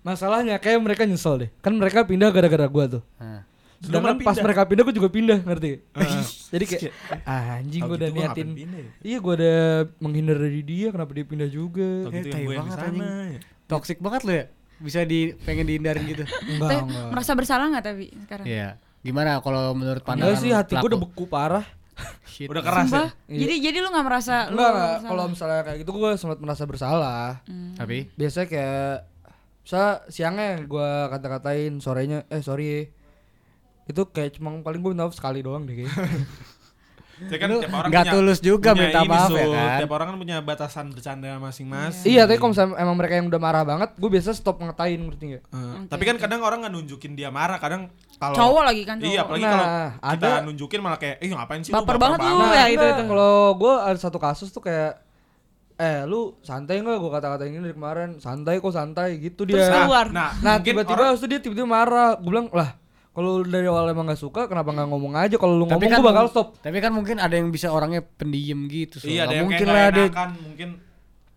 masalahnya 0.00 0.58
kayak 0.58 0.78
mereka 0.78 1.02
nyesel 1.02 1.38
deh 1.38 1.50
kan 1.58 1.72
mereka 1.72 2.02
pindah 2.02 2.28
gara-gara 2.28 2.66
gue 2.66 2.84
tuh 2.90 3.02
Nah. 3.16 3.42
Sedangkan 3.76 4.16
pas 4.18 4.38
mereka 4.38 4.64
pindah 4.64 4.82
gue 4.82 4.94
juga 4.94 5.08
pindah 5.08 5.38
ngerti 5.40 5.70
Jadi 6.48 6.64
kayak 6.64 6.82
ah, 7.22 7.58
anjing 7.58 7.82
gue 7.82 7.96
udah 7.96 8.08
gitu 8.08 8.18
niatin 8.18 8.48
ya? 8.50 8.66
Iya 9.02 9.18
gue 9.18 9.34
udah 9.34 9.58
menghindar 9.98 10.36
dari 10.38 10.62
dia 10.62 10.88
kenapa 10.88 11.10
dia 11.12 11.24
pindah 11.24 11.48
juga 11.48 11.88
Tau 12.02 12.10
Eh, 12.10 12.22
gitu 12.22 12.36
gue 12.38 12.54
banget, 12.54 12.78
anjing. 12.80 13.02
ya. 13.02 13.38
Toxic 13.66 13.98
banget 13.98 14.20
lu 14.22 14.32
ya. 14.34 14.44
Bisa 14.74 15.00
di 15.02 15.20
pengen 15.38 15.64
dihindarin 15.64 16.04
gitu. 16.06 16.24
Enggak 16.50 16.64
Tapi 16.66 16.80
enggak 16.82 17.08
merasa 17.10 17.32
bersalah 17.32 17.66
nggak 17.68 17.84
tapi 17.84 18.04
sekarang? 18.20 18.46
Iya. 18.46 18.68
Gimana 19.00 19.30
kalau 19.38 19.72
menurut 19.72 20.00
pandangan 20.00 20.32
Enggak 20.32 20.40
sih 20.40 20.50
hati 20.50 20.72
gue 20.74 20.88
udah 20.88 21.00
beku 21.02 21.24
parah 21.26 21.64
Shit. 22.24 22.50
Udah 22.50 22.60
keras 22.60 22.86
ya? 22.86 23.06
Sumpah? 23.06 23.08
Jadi 23.28 23.54
jadi 23.60 23.76
lu 23.78 23.88
nggak 23.88 24.02
merasa 24.04 24.34
lu 24.46 24.56
Enggak 24.56 24.72
bersalah? 24.72 25.06
kalau 25.06 25.24
misalnya 25.28 25.60
kayak 25.62 25.78
gitu 25.80 25.90
gue 25.92 26.10
sempat 26.14 26.38
merasa 26.38 26.62
bersalah 26.64 27.24
Hmm. 27.44 27.74
Tapi 27.74 28.10
Biasanya 28.12 28.46
kayak 28.46 28.90
Bisa 29.60 29.82
siangnya 30.08 30.48
gue 30.60 30.88
kata-katain 31.08 31.78
sorenya 31.78 32.26
eh 32.26 32.40
sorry 32.40 32.90
Itu 33.84 34.06
kayak 34.06 34.34
cuma 34.34 34.58
paling 34.58 34.78
gue 34.78 34.90
minta 34.90 35.04
maaf 35.04 35.14
sekali 35.14 35.40
doang 35.40 35.62
deh 35.62 35.76
kayaknya 35.76 35.94
Jadi 37.16 37.36
kan 37.36 37.46
Lu 37.46 37.58
tiap 37.58 37.72
orang 37.72 37.88
nggak 37.88 38.04
punya- 38.04 38.14
tulus 38.16 38.38
juga 38.38 38.70
punya 38.70 38.82
minta 38.84 39.00
maaf 39.04 39.30
ya 39.30 39.46
kan? 39.46 39.78
Tiap 39.78 39.92
orang 39.92 40.06
kan 40.06 40.16
punya 40.16 40.36
batasan 40.38 40.86
bercanda 40.88 41.30
masing-masing. 41.36 42.06
Iya 42.06 42.22
tapi 42.24 42.36
kalau 42.36 42.50
misalnya 42.50 42.74
emang 42.76 42.96
mereka 42.96 43.14
yang 43.14 43.26
udah 43.26 43.38
marah 43.38 43.62
banget 43.62 43.90
Gue 43.94 44.10
biasa 44.10 44.30
stop 44.32 44.58
ngetain 44.58 44.98
ngerti 44.98 45.24
gak 45.30 45.42
Eh, 45.44 45.56
Oke, 45.56 45.88
tapi 45.88 46.02
kan 46.04 46.14
oke. 46.14 46.22
kadang 46.22 46.40
orang 46.40 46.58
nggak 46.60 46.72
nunjukin 46.72 47.12
dia 47.12 47.28
marah, 47.28 47.56
kadang 47.56 47.86
kalau 48.14 48.34
Cowok 48.34 48.62
lagi 48.64 48.82
kan 48.82 48.96
cowok. 48.96 49.08
Iya, 49.08 49.20
apalagi 49.20 49.42
Nah, 49.42 49.52
kalau 49.52 49.66
kita 50.10 50.26
ada- 50.28 50.42
nunjukin 50.42 50.80
malah 50.80 50.98
kayak, 50.98 51.16
"Ih, 51.18 51.30
ngapain 51.30 51.60
sih 51.60 51.70
Baper 51.70 51.96
banget 51.96 52.18
lu." 52.20 52.26
banget?" 52.26 52.46
ya, 52.52 52.64
itu, 52.66 52.74
enggak, 52.76 52.94
itu. 52.96 53.02
Kalau 53.08 53.34
gue 53.54 53.74
ada 53.80 53.98
satu 54.00 54.18
kasus 54.18 54.48
tuh 54.48 54.60
kayak 54.60 54.92
eh 55.74 56.02
lu 56.04 56.20
santai 56.40 56.78
nggak 56.78 56.96
gue 56.96 57.10
kata-katain 57.10 57.50
ini 57.50 57.58
dari 57.60 57.74
kemarin 57.74 58.10
santai 58.18 58.58
kok 58.58 58.70
santai 58.70 59.18
gitu 59.18 59.42
dia 59.42 59.58
Terus 59.58 59.70
keluar. 59.72 60.06
Nah, 60.08 60.30
nah 60.38 60.54
tiba-tiba 60.58 61.10
orang- 61.10 61.18
dia 61.20 61.38
tiba-tiba 61.40 61.66
marah 61.68 62.14
gue 62.14 62.26
bilang 62.26 62.46
lah 62.48 62.78
kalau 63.14 63.40
dari 63.40 63.64
awal 63.64 63.86
emang 63.86 64.04
gak 64.04 64.18
suka 64.18 64.44
kenapa 64.44 64.68
nggak 64.68 64.84
ngomong 64.86 65.14
aja 65.14 65.36
kalau 65.36 65.54
lu 65.54 65.64
Tapi 65.64 65.70
ngomong 65.78 65.86
kan 65.88 65.98
gue 65.98 66.08
bakal 66.10 66.26
stop 66.26 66.48
Tapi 66.58 66.76
kan 66.78 66.90
mungkin 66.90 67.16
ada 67.16 67.32
yang 67.32 67.48
bisa 67.48 67.70
orangnya 67.70 68.02
pendiam 68.02 68.66
gitu. 68.66 68.98
Sul. 68.98 69.08
Iya, 69.08 69.24
ada 69.24 69.34
yang 69.34 69.46
mungkin 69.46 69.62
kayak 69.62 69.70
lah 69.70 69.88
dia. 69.88 70.08
mungkin 70.40 70.68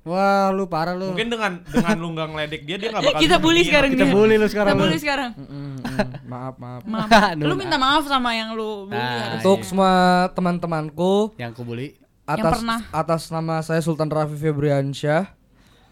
Wah, 0.04 0.50
lu 0.50 0.64
parah 0.66 0.96
lu. 0.96 1.12
mungkin 1.12 1.28
dengan 1.28 1.52
dengan 1.62 1.96
lu 1.96 2.08
nggak 2.10 2.28
ngeledek 2.30 2.62
dia 2.64 2.76
dia 2.78 2.90
nggak 2.90 3.04
bakal 3.06 3.20
Kita 3.20 3.36
bully 3.38 3.62
sekarang 3.62 3.90
Kita 3.92 4.04
dia. 4.04 4.14
bully 4.14 4.36
lu 4.36 4.48
sekarang 4.48 4.68
Kita 4.68 4.74
lu. 4.74 4.84
bully 4.84 4.98
sekarang. 4.98 5.30
Mm, 5.36 5.44
mm, 5.44 5.76
mm. 5.78 6.10
maaf 6.26 6.56
maaf 6.58 6.82
Maaf. 6.84 7.10
Lu 7.38 7.54
minta 7.54 7.78
maaf 7.78 8.04
sama 8.06 8.32
yang 8.32 8.50
lu 8.52 8.88
bully 8.88 8.96
Nah, 8.96 9.36
untuk 9.36 9.60
iya. 9.60 9.68
semua 9.68 9.92
teman-temanku 10.32 11.36
Yang 11.36 11.52
aku 11.52 11.64
bully. 11.64 11.88
atas 12.26 12.52
pernah. 12.56 12.80
atas 12.90 13.22
nama 13.28 13.56
saya 13.62 13.80
Sultan 13.80 14.08
Rafi 14.08 14.34
Febriansyah 14.36 15.36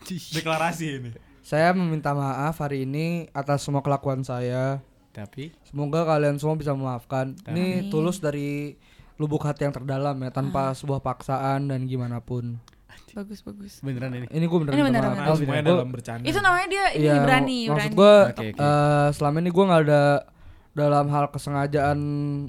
Deklarasi 0.07 0.85
ini. 0.95 1.09
saya 1.41 1.69
meminta 1.71 2.09
maaf 2.11 2.55
hari 2.55 2.83
ini 2.83 3.05
atas 3.31 3.61
semua 3.61 3.79
kelakuan 3.79 4.21
saya 4.21 4.79
Tapi 5.15 5.55
Semoga 5.63 6.03
kalian 6.03 6.35
semua 6.35 6.53
bisa 6.53 6.71
memaafkan. 6.71 7.39
Ini 7.45 7.65
Amin. 7.81 7.89
tulus 7.89 8.19
dari 8.19 8.75
lubuk 9.15 9.39
hati 9.41 9.63
yang 9.63 9.71
terdalam 9.71 10.19
ya 10.19 10.29
tanpa 10.29 10.71
sebuah 10.71 10.99
paksaan 10.99 11.71
dan 11.71 11.83
gimana 11.85 12.19
pun. 12.19 12.59
bagus 13.13 13.39
bagus 13.41 13.79
Beneran 13.79 14.11
ini. 14.13 14.27
Ini 14.27 14.43
gue 14.43 14.59
beneran 14.59 14.75
Ini 14.75 14.83
beneran, 14.83 14.91
beneran. 15.05 15.15
Nah, 15.15 15.25
Gua- 15.25 15.39
semuanya 15.39 15.63
gua- 15.63 15.71
dalam 15.73 15.89
bercanda. 15.89 16.25
itu 16.25 16.35
namanya 16.37 16.67
dia 16.67 16.85
ini 16.91 17.05
Iya, 17.05 17.15
berani 17.17 17.57
maksud 17.61 17.71
berani 17.71 17.95
gue 17.95 18.15
Oke, 18.25 18.33
oke. 18.45 18.59
eh, 18.59 19.07
selama 19.09 19.37
ini 19.37 19.49
gue 19.49 19.63
nggak 19.65 19.83
ada 19.83 20.03
dalam 20.73 21.05
hal 21.07 21.25
kesengajaan 21.29 21.99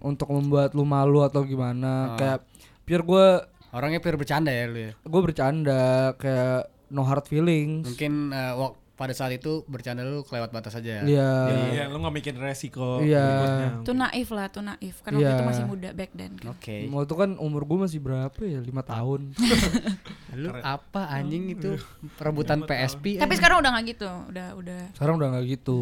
untuk 0.03 0.29
membuat 0.29 0.71
lu 0.73 0.83
malu 0.83 1.23
atau 1.23 1.43
gimana 1.43 1.93
Ah. 2.09 2.17
kayak 2.17 2.39
pure 2.83 3.05
gue 3.05 3.27
Orangnya 3.69 4.01
pure 4.01 4.17
bercanda 4.17 4.49
ya 4.49 4.65
lu 4.65 4.79
ya. 4.81 4.93
gue 4.97 5.21
bercanda 5.23 5.83
kayak 6.17 6.61
no 6.89 7.03
hard 7.05 7.27
feelings 7.27 7.87
Mungkin 7.87 8.13
eh, 8.33 8.53
wak- 8.53 8.79
pada 8.97 9.13
saat 9.13 9.29
itu 9.31 9.61
bercanda 9.67 10.01
lu 10.01 10.21
kelewat 10.23 10.49
batas 10.49 10.73
aja. 10.73 11.05
iya 11.05 11.31
Iya, 11.71 11.83
lu 11.87 12.01
gak 12.01 12.11
mikirin 12.11 12.41
resiko. 12.41 12.99
Iya. 12.99 13.81
tuh 13.81 13.93
naif 13.93 14.29
lah 14.29 14.49
tuh 14.49 14.61
naif 14.61 14.99
karena 15.01 15.17
waktu 15.19 15.29
Iya. 15.29 15.37
itu 15.37 15.45
masih 15.47 15.65
muda 15.67 15.89
back 15.93 16.11
then 16.13 16.33
kan 16.35 16.51
Oke. 16.51 16.77
Waktu 16.87 17.15
kan 17.15 17.31
umur 17.37 17.63
gue 17.63 17.79
masih 17.79 18.01
berapa 18.01 18.41
ya 18.41 18.59
lima 18.59 18.81
tahun 18.81 19.37
Lu 20.41 20.49
apa 20.55 21.09
anjing 21.11 21.49
itu 21.51 21.77
perebutan 22.19 22.61
PSP? 22.63 23.17
tapi 23.17 23.33
sekarang 23.35 23.61
udah 23.61 23.71
nggak 23.71 23.87
gitu 23.91 24.09
udah 24.27 24.49
udah 24.55 24.81
sekarang 24.93 25.15
udah 25.17 25.29
nggak 25.31 25.45
gitu 25.51 25.81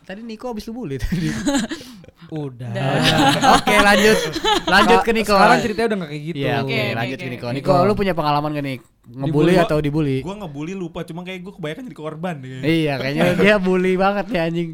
tadi 0.00 0.20
Niko 0.20 0.46
habis 0.48 0.64
lu 0.64 0.74
bully 0.74 0.96
tadi. 0.96 1.30
udah 2.28 2.70
Oke, 3.54 3.74
lanjut. 3.76 4.18
Lanjut 4.64 5.00
ke 5.00 5.10
Niko. 5.10 5.32
sekarang 5.32 5.58
ceritanya 5.58 5.86
udah 5.86 5.98
nggak 5.98 6.10
kayak 6.10 6.22
gitu 6.24 6.36
Iya, 6.36 6.52
oke, 6.54 6.64
Oke, 6.64 6.74
oke, 6.76 6.94
lanjut 6.94 7.14
oke. 7.14 7.20
ke 7.20 7.30
Niko. 7.30 7.46
Niko. 7.48 7.72
Niko, 7.72 7.84
lu 7.84 7.92
punya 7.94 8.12
pengalaman 8.12 8.50
gak 8.52 8.64
nih? 8.64 8.78
Ngebully 9.04 9.26
Dibully. 9.50 9.54
atau 9.60 9.78
dibully? 9.78 10.18
Gue 10.20 10.34
ngebully 10.34 10.72
lupa, 10.72 11.00
cuma 11.02 11.20
kayak 11.20 11.40
gue 11.40 11.52
kebanyakan 11.52 11.82
jadi 11.84 11.98
korban 11.98 12.34
deh. 12.38 12.60
Iya, 12.60 12.92
kayaknya 12.96 13.24
dia 13.36 13.54
bully 13.58 13.94
banget 13.94 14.26
nih 14.26 14.40
anjing. 14.42 14.70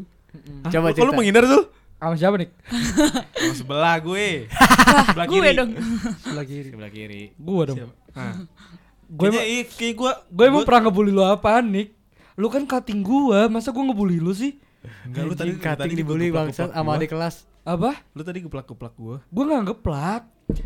Coba 0.63 0.87
Kok 0.87 0.93
lu 0.93 0.95
cerita. 0.97 1.13
menghindar 1.13 1.45
tuh? 1.45 1.63
sama 1.93 2.17
siapa 2.17 2.33
nih 2.33 2.49
Sama 3.37 3.53
sebelah 3.53 3.95
gue. 3.99 4.49
sebelah 5.05 5.25
gue 5.27 5.37
kiri. 5.37 5.53
dong 5.53 5.71
sebelah 6.17 6.45
kiri 6.47 6.67
Sebelah 6.67 6.89
kiri. 6.89 7.21
gue 7.31 7.61
dong 7.63 7.77
gue 9.05 9.27
kayak 9.29 9.93
gue 9.93 10.11
gue 10.25 10.45
emang 10.47 10.63
pernah 10.63 10.81
ngebully 10.83 11.11
lu 11.11 11.21
apaan 11.21 11.69
nih 11.69 11.93
lu 12.33 12.47
kan 12.47 12.63
cutting 12.63 13.03
gua 13.03 13.45
masa 13.45 13.69
gue 13.69 13.83
ngebully 13.83 14.17
lu 14.17 14.31
sih 14.31 14.57
Enggak 14.81 15.23
lu 15.23 15.33
tadi 15.33 15.51
tadi 15.55 15.93
dibully 15.93 16.29
bangsat 16.29 16.71
sama 16.71 16.83
gua. 16.87 16.97
adik 16.97 17.09
kelas. 17.09 17.35
apa 17.61 17.93
Lu 18.11 18.21
tadi 18.21 18.41
geplak-geplak 18.41 18.93
gue. 18.95 19.17
gue 19.21 19.43
nggak 19.45 19.61
ngeplak 19.63 20.23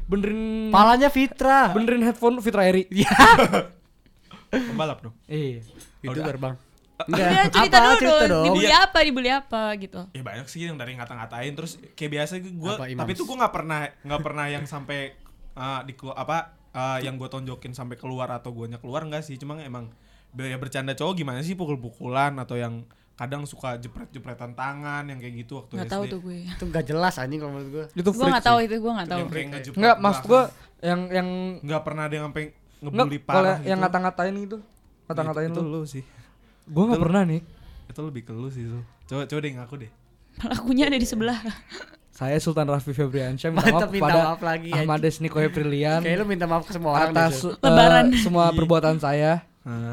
benerin 0.07 0.71
Palanya 0.71 1.09
Fitra. 1.09 1.69
benerin 1.69 2.01
headphone 2.01 2.39
Fitra 2.39 2.63
Eri 2.63 2.87
Pembalap 4.49 5.03
dong. 5.03 5.15
iya 5.25 5.59
Itu 5.99 6.15
Udah. 6.15 6.25
gerbang. 6.25 6.55
Udah 6.95 7.51
cerita 7.51 7.75
apa? 7.75 7.91
dulu 7.91 7.99
cerita 7.99 8.25
dong, 8.31 8.45
dibully 8.47 8.65
Iya. 8.65 8.77
apa, 8.87 8.97
dibully 9.03 9.27
apa 9.29 9.61
gitu. 9.75 10.01
Ya 10.09 10.23
banyak 10.23 10.47
sih 10.47 10.63
yang 10.63 10.79
dari 10.79 10.95
ngata-ngatain 10.95 11.51
terus 11.51 11.75
kayak 11.91 12.11
biasa 12.15 12.33
gue 12.39 12.73
tapi 12.95 13.11
itu 13.11 13.23
gue 13.27 13.35
nggak 13.35 13.51
pernah 13.53 13.79
nggak 13.99 14.21
pernah 14.23 14.45
yang 14.47 14.63
sampai 14.63 15.11
uh, 15.53 15.83
di 15.83 15.91
apa 16.07 16.55
uh, 16.71 17.03
yang 17.03 17.19
gue 17.19 17.27
tonjokin 17.27 17.75
sampai 17.75 17.99
keluar 17.99 18.31
atau 18.31 18.55
guanya 18.55 18.79
keluar 18.79 19.03
enggak 19.03 19.27
sih 19.27 19.35
cuma 19.35 19.59
emang 19.59 19.91
ya 20.33 20.55
bercanda 20.55 20.95
cowok 20.95 21.13
gimana 21.15 21.39
sih 21.41 21.55
pukul-pukulan 21.55 22.31
atau 22.39 22.55
yang 22.55 22.87
kadang 23.15 23.43
suka 23.43 23.75
jepret-jepretan 23.75 24.51
tangan 24.51 25.03
yang 25.05 25.17
kayak 25.17 25.33
gitu 25.39 25.57
waktu 25.57 25.71
Nggak 25.73 25.87
SD. 25.87 25.93
tahu 25.93 26.03
tuh 26.05 26.19
gue. 26.21 26.37
Itu 26.45 26.63
gak 26.67 26.85
jelas 26.85 27.13
anjing 27.15 27.39
kalau 27.39 27.51
menurut 27.53 27.69
gue. 27.71 27.85
itu 27.95 28.09
Gue 28.09 28.25
nggak 28.25 28.43
tahu 28.43 28.57
itu, 28.59 28.75
gue 28.75 28.91
nggak 28.91 29.07
tahu. 29.07 29.17
Yang 29.17 29.29
kayak 29.29 29.47
ngejepret 29.49 29.79
nggak 29.79 29.95
maksud 29.97 30.23
gue 30.25 30.41
yang 30.81 31.01
yang 31.09 31.27
nggak 31.59 31.81
pernah 31.81 32.03
ada 32.03 32.13
yang 32.13 32.25
sampai 32.25 32.43
nggak 32.75 32.91
ngebully 32.93 33.17
kalau 33.17 33.25
parah 33.25 33.57
yang 33.57 33.79
gitu. 33.79 33.81
ngata-ngatain 33.81 34.35
gitu 34.37 34.57
ngata-ngatain 35.05 35.49
itu, 35.49 35.61
lu 35.61 35.69
lu 35.71 35.81
sih 35.85 36.03
gue 36.65 36.83
nggak 36.83 36.93
Itu- 36.93 37.05
pernah 37.07 37.21
nih 37.23 37.41
itu 37.85 38.01
lebih 38.01 38.21
ke 38.21 38.33
lu 38.33 38.49
sih 38.49 38.63
itu 38.63 38.79
coba 39.05 39.21
coba 39.23 39.39
deh 39.39 39.51
ngaku 39.53 39.75
deh 39.79 39.91
Pelakunya 40.35 40.83
ada 40.85 40.97
di 40.97 41.07
sebelah. 41.07 41.39
saya 42.11 42.35
Sultan 42.37 42.67
Raffi 42.67 42.91
Febriansyah 42.91 43.49
minta 43.49 43.71
maaf 43.71 43.87
minta 43.87 44.13
maaf 44.13 44.41
lagi. 44.41 44.67
Ahmad 44.69 44.99
Desniko 44.99 45.35
Aprilian 45.37 45.99
Kayak 45.99 46.17
lu 46.17 46.25
minta 46.25 46.45
maaf 46.45 46.63
ke 46.63 46.71
semua 46.71 46.91
orang 46.93 47.11
atas 47.11 47.43
eh, 47.43 48.19
semua 48.19 48.51
perbuatan 48.51 48.95
saya 48.97 49.43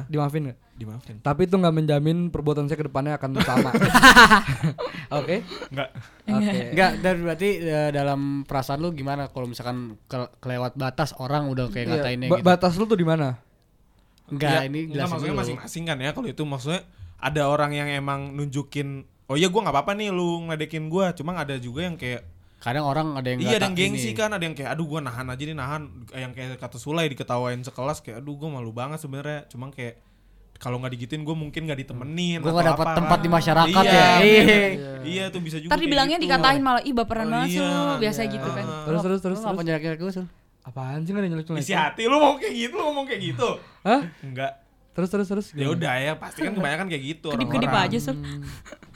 dimaafin 0.07 0.50
nggak 0.50 0.59
dimaafin. 0.82 1.16
Tapi 1.18 1.44
itu 1.44 1.54
nggak 1.54 1.72
menjamin 1.72 2.28
perbuatan 2.28 2.66
saya 2.66 2.76
ke 2.76 2.86
depannya 2.86 3.14
akan 3.14 3.30
sama. 3.40 3.70
Oke? 5.12 5.44
Enggak 5.68 5.88
oke. 6.24 6.52
Enggak, 6.72 6.90
dan 6.98 7.14
berarti 7.20 7.48
eh, 7.60 7.90
dalam 7.90 8.20
perasaan 8.42 8.80
lu 8.80 8.90
gimana 8.90 9.28
kalau 9.28 9.44
misalkan 9.44 10.00
ke- 10.04 10.32
kelewat 10.38 10.72
batas 10.74 11.12
orang 11.16 11.46
udah 11.46 11.68
kayak 11.68 11.86
Iya, 11.86 11.92
ngatainnya 11.98 12.26
ba- 12.26 12.38
gitu. 12.40 12.46
batas 12.46 12.72
lu 12.74 12.84
tuh 12.84 12.96
di 12.96 13.04
mana? 13.04 13.36
Enggak, 14.26 14.50
Ya, 14.50 14.60
ini 14.64 14.88
enggak, 14.88 15.06
maksudnya 15.06 15.36
masing-masing 15.36 15.82
kan 15.84 15.96
ya 15.98 16.10
kalau 16.10 16.26
itu. 16.26 16.42
Maksudnya 16.42 16.80
ada 17.18 17.42
orang 17.44 17.70
yang 17.70 17.88
emang 17.88 18.32
nunjukin 18.32 19.04
oh 19.28 19.36
iya 19.36 19.46
gua 19.46 19.62
nggak 19.62 19.74
apa-apa 19.74 19.92
nih 19.94 20.08
lu 20.08 20.48
ngeledekin 20.48 20.88
gua. 20.88 21.12
Cuma 21.12 21.36
ada 21.36 21.56
juga 21.56 21.84
yang 21.84 21.96
kayak 21.96 22.24
Kadang 22.56 22.86
orang 22.86 23.18
ada 23.18 23.26
yang 23.26 23.42
iya 23.42 23.58
ada 23.58 23.66
yang 23.66 23.74
gengsi 23.74 24.14
ini. 24.14 24.16
kan 24.16 24.30
ada 24.30 24.38
yang 24.40 24.54
kayak 24.54 24.70
aduh 24.70 24.86
gua 24.86 25.02
nahan 25.02 25.26
aja 25.26 25.42
nih 25.42 25.52
nahan. 25.52 25.82
Yang 26.14 26.32
kayak 26.32 26.48
kata 26.56 26.78
Sulai 26.78 27.10
diketawain 27.10 27.58
sekelas 27.60 28.00
kayak 28.00 28.22
aduh 28.22 28.38
gua 28.38 28.48
malu 28.54 28.70
banget 28.70 28.96
sebenarnya. 28.96 29.44
Cuma 29.50 29.68
kayak 29.68 29.98
kalau 30.62 30.78
nggak 30.78 30.95
digituin 30.95 31.21
gue 31.21 31.35
mungkin 31.35 31.61
nggak 31.61 31.81
ditemenin 31.83 32.38
Gua 32.38 32.47
atau 32.47 32.54
nggak 32.54 32.69
dapat 32.71 32.87
apa 32.87 32.97
tempat 32.97 33.11
kan. 33.12 33.19
di 33.19 33.28
masyarakat 33.28 33.83
iya, 33.83 33.90
ya. 33.92 33.99
Iya. 33.99 34.14
Iya, 34.23 34.69
iya 35.02 35.25
tuh 35.26 35.40
bisa 35.40 35.59
juga 35.59 35.69
Ntar 35.69 35.75
kayak 35.75 35.85
dibilangnya 35.85 36.16
gitu. 36.16 36.25
dikatain 36.25 36.62
malah 36.62 36.83
ih 36.83 36.95
baperan 36.95 37.25
Oh, 37.25 37.31
banget 37.33 37.49
sih 37.49 37.59
iya. 37.59 37.66
lu, 37.66 37.83
biasa 37.99 38.21
Iya. 38.21 38.31
gitu 38.31 38.49
kan. 38.49 38.64
Ah. 38.64 38.85
terus 38.85 39.00
terus 39.02 39.21
terus 39.21 39.37
Lu 39.37 39.42
ngapa 39.42 39.52
terus 39.52 39.66
nyelek-nyelek 39.66 39.99
gue, 39.99 40.12
apaan 40.62 40.99
sih 41.00 41.11
nggak 41.11 41.19
ada 41.19 41.28
nyelek 41.28 41.47
isi 41.59 41.75
hati 41.75 42.02
lu 42.07 42.16
mau 42.16 42.33
kayak 42.37 42.54
gitu 42.57 42.73
lu 42.73 42.83
ngomong 42.85 43.04
kayak 43.04 43.21
gitu 43.25 43.49
Hah? 43.83 44.00
enggak 44.23 44.52
terus 44.92 45.09
terus 45.09 45.26
terus 45.26 45.47
ya 45.50 45.66
udah 45.66 45.95
ya 45.97 46.12
pasti 46.14 46.38
kan 46.40 46.52
kebanyakan 46.52 46.87
kayak 46.87 47.02
gitu 47.09 47.28
Kedip-kedip 47.28 47.66
orang-orang. 47.66 47.90
aja 47.90 47.99
Sul. 47.99 48.16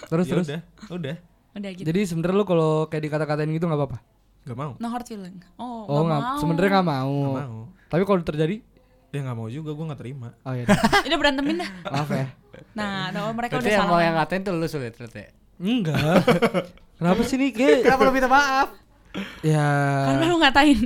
terus 0.06 0.24
Ya 0.24 0.30
terus 0.30 0.46
udah 0.46 0.60
udah 0.92 1.16
Udah 1.52 1.70
gitu. 1.72 1.86
jadi 1.88 2.00
sebenernya 2.04 2.36
lu 2.36 2.44
kalau 2.44 2.86
kayak 2.86 3.02
dikata-katain 3.02 3.50
gitu 3.50 3.64
nggak 3.64 3.80
apa-apa 3.80 3.98
nggak 4.44 4.54
mau 4.56 4.72
No 4.78 4.86
hard 4.86 5.02
feeling. 5.04 5.42
Oh, 5.56 5.88
oh 5.88 6.00
nggak 6.00 6.06
nggak 6.06 6.20
mau. 6.22 6.38
sebenarnya 6.38 6.70
nggak 6.70 6.86
mau. 6.86 7.16
nggak 7.34 7.48
mau 7.48 7.62
tapi 7.86 8.02
kalau 8.04 8.20
terjadi 8.22 8.56
ya 9.16 9.22
nggak 9.22 9.34
mau 9.34 9.48
juga 9.48 9.70
gue 9.70 9.84
nggak 9.84 9.98
terima 9.98 10.28
oh 10.38 10.52
iya 10.52 10.64
Udah 11.06 11.16
berantemin 11.16 11.56
dah. 11.58 11.70
maaf 11.84 12.08
ya 12.10 12.26
Nah, 12.72 13.08
tahu 13.10 13.28
mereka 13.32 13.52
Berarti 13.54 13.66
udah 13.66 13.74
yang 13.74 13.86
mau 13.86 13.98
yang 13.98 14.14
ngatain 14.14 14.40
tuh 14.42 14.52
lu 14.52 14.64
sulit 14.66 14.92
ternyata. 14.92 15.18
ya? 15.18 15.30
enggak 15.58 15.96
kenapa 16.94 17.20
sih 17.22 17.36
nih 17.36 17.50
kayak 17.50 17.76
Kenapa 17.84 18.02
lu 18.02 18.12
minta 18.12 18.28
maaf? 18.28 18.68
ya 19.40 19.68
Karena 20.06 20.24
lu 20.26 20.36
ngatain. 20.36 20.78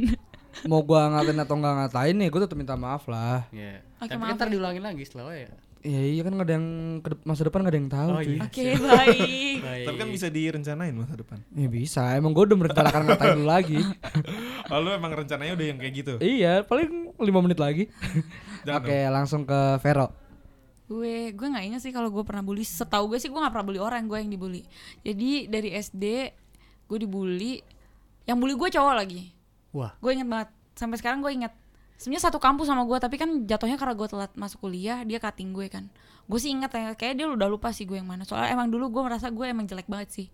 mau 0.63 0.81
gua 0.81 1.11
ngatain 1.11 1.39
atau 1.41 1.55
nggak 1.57 1.75
ngatain 1.77 2.17
ya 2.17 2.29
gua 2.29 2.41
tetap 2.41 2.55
minta 2.55 2.75
maaf 2.75 3.03
lah 3.05 3.47
Iya. 3.51 3.83
Oke, 3.99 4.07
Tapi 4.07 4.17
maaf 4.17 4.29
kan 4.29 4.37
ntar 4.37 4.47
ya. 4.47 4.53
diulangin 4.53 4.83
lagi 4.83 5.03
setelah 5.03 5.33
ya. 5.33 5.51
Ya 5.81 6.01
iya 6.03 6.21
kan 6.21 6.33
nggak 6.33 6.45
ada 6.45 6.55
yang 6.55 6.69
masa 7.25 7.43
depan 7.43 7.65
nggak 7.65 7.73
ada 7.73 7.81
yang 7.81 7.89
tahu 7.91 8.09
Oh, 8.11 8.21
cuy. 8.21 8.37
Iya. 8.37 8.41
Oke, 8.45 8.67
baik. 8.93 9.57
Baik. 9.61 9.85
tapi 9.89 9.97
kan 9.97 10.09
bisa 10.13 10.27
direncanain 10.29 10.93
masa 10.93 11.15
depan. 11.17 11.39
Ya 11.51 11.69
bisa 11.69 12.03
emang 12.13 12.33
gua 12.33 12.45
udah 12.45 12.59
merencanakan 12.59 13.01
ngatain 13.09 13.33
lu 13.35 13.45
lagi. 13.45 13.81
Lalu 14.73 14.89
emang 14.93 15.13
rencananya 15.17 15.53
udah 15.57 15.67
yang 15.67 15.79
kayak 15.81 15.95
gitu? 15.97 16.13
Iya 16.21 16.63
paling 16.63 17.17
lima 17.17 17.41
menit 17.41 17.57
lagi. 17.57 17.89
Oke 18.79 18.99
langsung 19.09 19.43
ke 19.43 19.59
Vero. 19.81 20.13
Gue 20.85 21.31
gue 21.31 21.47
nggak 21.47 21.65
ingat 21.65 21.81
sih 21.81 21.95
kalau 21.95 22.11
gue 22.11 22.25
pernah 22.27 22.43
bully. 22.43 22.67
Setahu 22.67 23.15
gue 23.15 23.19
sih 23.19 23.31
gue 23.31 23.39
nggak 23.39 23.55
pernah 23.55 23.67
bully 23.67 23.81
orang 23.81 24.05
gue 24.05 24.19
yang 24.19 24.29
dibully. 24.29 24.67
Jadi 25.01 25.47
dari 25.47 25.71
SD 25.73 26.05
gue 26.85 26.99
dibully. 26.99 27.63
Yang 28.27 28.37
bully 28.37 28.55
gue 28.59 28.69
cowok 28.69 28.95
lagi. 28.99 29.23
Wah. 29.71 29.95
gue 29.97 30.11
inget 30.13 30.27
banget. 30.27 30.51
Sampai 30.75 30.99
sekarang 30.99 31.23
gue 31.23 31.31
inget 31.31 31.55
sebenarnya 32.01 32.33
satu 32.33 32.41
kampus 32.41 32.73
sama 32.73 32.89
gue 32.89 32.97
tapi 32.97 33.21
kan 33.21 33.45
jatuhnya 33.45 33.77
karena 33.77 33.93
gue 33.93 34.09
telat 34.09 34.33
masuk 34.33 34.65
kuliah 34.65 35.05
dia 35.05 35.21
cutting 35.21 35.53
gue 35.53 35.69
kan. 35.69 35.93
Gue 36.25 36.41
sih 36.41 36.49
inget 36.49 36.73
ya 36.73 36.97
kayak 36.97 37.15
dia 37.21 37.27
udah 37.29 37.49
lupa 37.53 37.77
sih 37.77 37.85
gue 37.85 38.01
yang 38.01 38.09
mana. 38.09 38.25
Soalnya 38.25 38.57
emang 38.57 38.73
dulu 38.73 38.89
gue 38.89 39.03
merasa 39.05 39.29
gue 39.29 39.45
emang 39.45 39.69
jelek 39.69 39.85
banget 39.85 40.09
sih. 40.09 40.27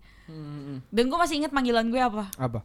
Dan 0.87 1.11
gue 1.11 1.17
masih 1.19 1.43
inget 1.43 1.51
panggilan 1.51 1.91
gue 1.91 1.99
apa? 1.99 2.31
Apa? 2.39 2.63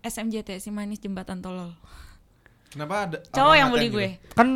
SMJT 0.00 0.56
si 0.64 0.72
manis 0.72 1.04
jembatan 1.04 1.44
tolol. 1.44 1.76
Kenapa 2.72 2.94
ada 3.04 3.18
cowok 3.28 3.54
yang 3.60 3.68
bully 3.68 3.88
gue. 3.92 4.08
gitu? 4.16 4.34
kan 4.38 4.48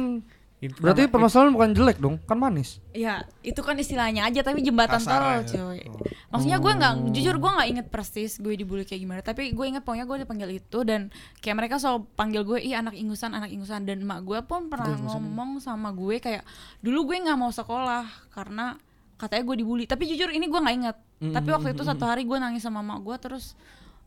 Itu 0.65 0.81
berarti 0.81 1.05
nama- 1.05 1.13
permasalahan 1.13 1.53
bukan 1.53 1.71
jelek 1.77 1.99
dong 2.01 2.17
kan 2.25 2.41
manis 2.41 2.81
Ya, 2.91 3.29
itu 3.45 3.61
kan 3.61 3.77
istilahnya 3.77 4.25
aja 4.25 4.41
tapi 4.41 4.65
jembatan 4.65 4.97
Kasarnya. 4.97 5.45
tolol, 5.45 5.77
cuy. 5.77 5.81
Oh. 5.85 5.99
Maksudnya 6.33 6.59
gue 6.59 6.73
nggak, 6.73 6.93
jujur 7.13 7.37
gue 7.37 7.51
nggak 7.53 7.69
inget 7.69 7.87
persis 7.91 8.39
gue 8.39 8.55
dibully 8.55 8.83
kayak 8.83 9.03
gimana. 9.03 9.21
Tapi 9.21 9.51
gue 9.51 9.67
inget 9.67 9.83
pokoknya 9.83 10.07
gue 10.07 10.17
dipanggil 10.25 10.51
itu 10.55 10.79
dan 10.83 11.13
kayak 11.39 11.57
mereka 11.59 11.77
selalu 11.77 12.07
panggil 12.15 12.43
gue, 12.43 12.59
ih 12.59 12.73
anak 12.73 12.95
ingusan, 12.95 13.31
anak 13.31 13.51
ingusan. 13.51 13.85
Dan 13.85 14.03
emak 14.03 14.23
gue 14.23 14.41
pun 14.43 14.67
pernah 14.67 14.95
ngomong 14.95 15.59
sama 15.59 15.91
gue 15.91 16.17
kayak, 16.17 16.43
dulu 16.81 17.13
gue 17.13 17.17
nggak 17.21 17.37
mau 17.37 17.51
sekolah 17.51 18.03
karena 18.31 18.75
katanya 19.15 19.43
gue 19.45 19.57
dibully. 19.61 19.85
Tapi 19.85 20.07
jujur 20.07 20.31
ini 20.31 20.47
gue 20.47 20.57
nggak 20.57 20.77
inget. 20.77 20.97
Tapi 21.21 21.49
waktu 21.51 21.73
itu 21.73 21.83
satu 21.83 22.03
hari 22.03 22.23
gue 22.23 22.37
nangis 22.37 22.61
sama 22.61 22.79
emak 22.79 23.01
gue 23.01 23.17
terus 23.21 23.55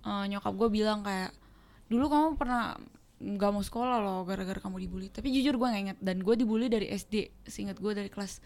eh, 0.01 0.25
nyokap 0.27 0.51
gue 0.53 0.69
bilang 0.73 0.99
kayak, 1.01 1.31
dulu 1.87 2.07
kamu 2.07 2.27
pernah 2.35 2.75
nggak 3.17 3.49
mau 3.49 3.59
sekolah 3.59 3.97
loh 3.97 4.19
gara-gara 4.23 4.57
kamu 4.57 4.77
dibully. 4.79 5.07
Tapi 5.07 5.29
jujur 5.31 5.55
gue 5.55 5.67
nggak 5.67 5.83
inget 5.83 5.97
dan 5.99 6.19
gue 6.19 6.33
dibully 6.33 6.67
dari 6.67 6.87
SD. 6.87 7.43
Seinget 7.43 7.75
gue 7.75 7.91
dari 7.91 8.07
kelas 8.07 8.39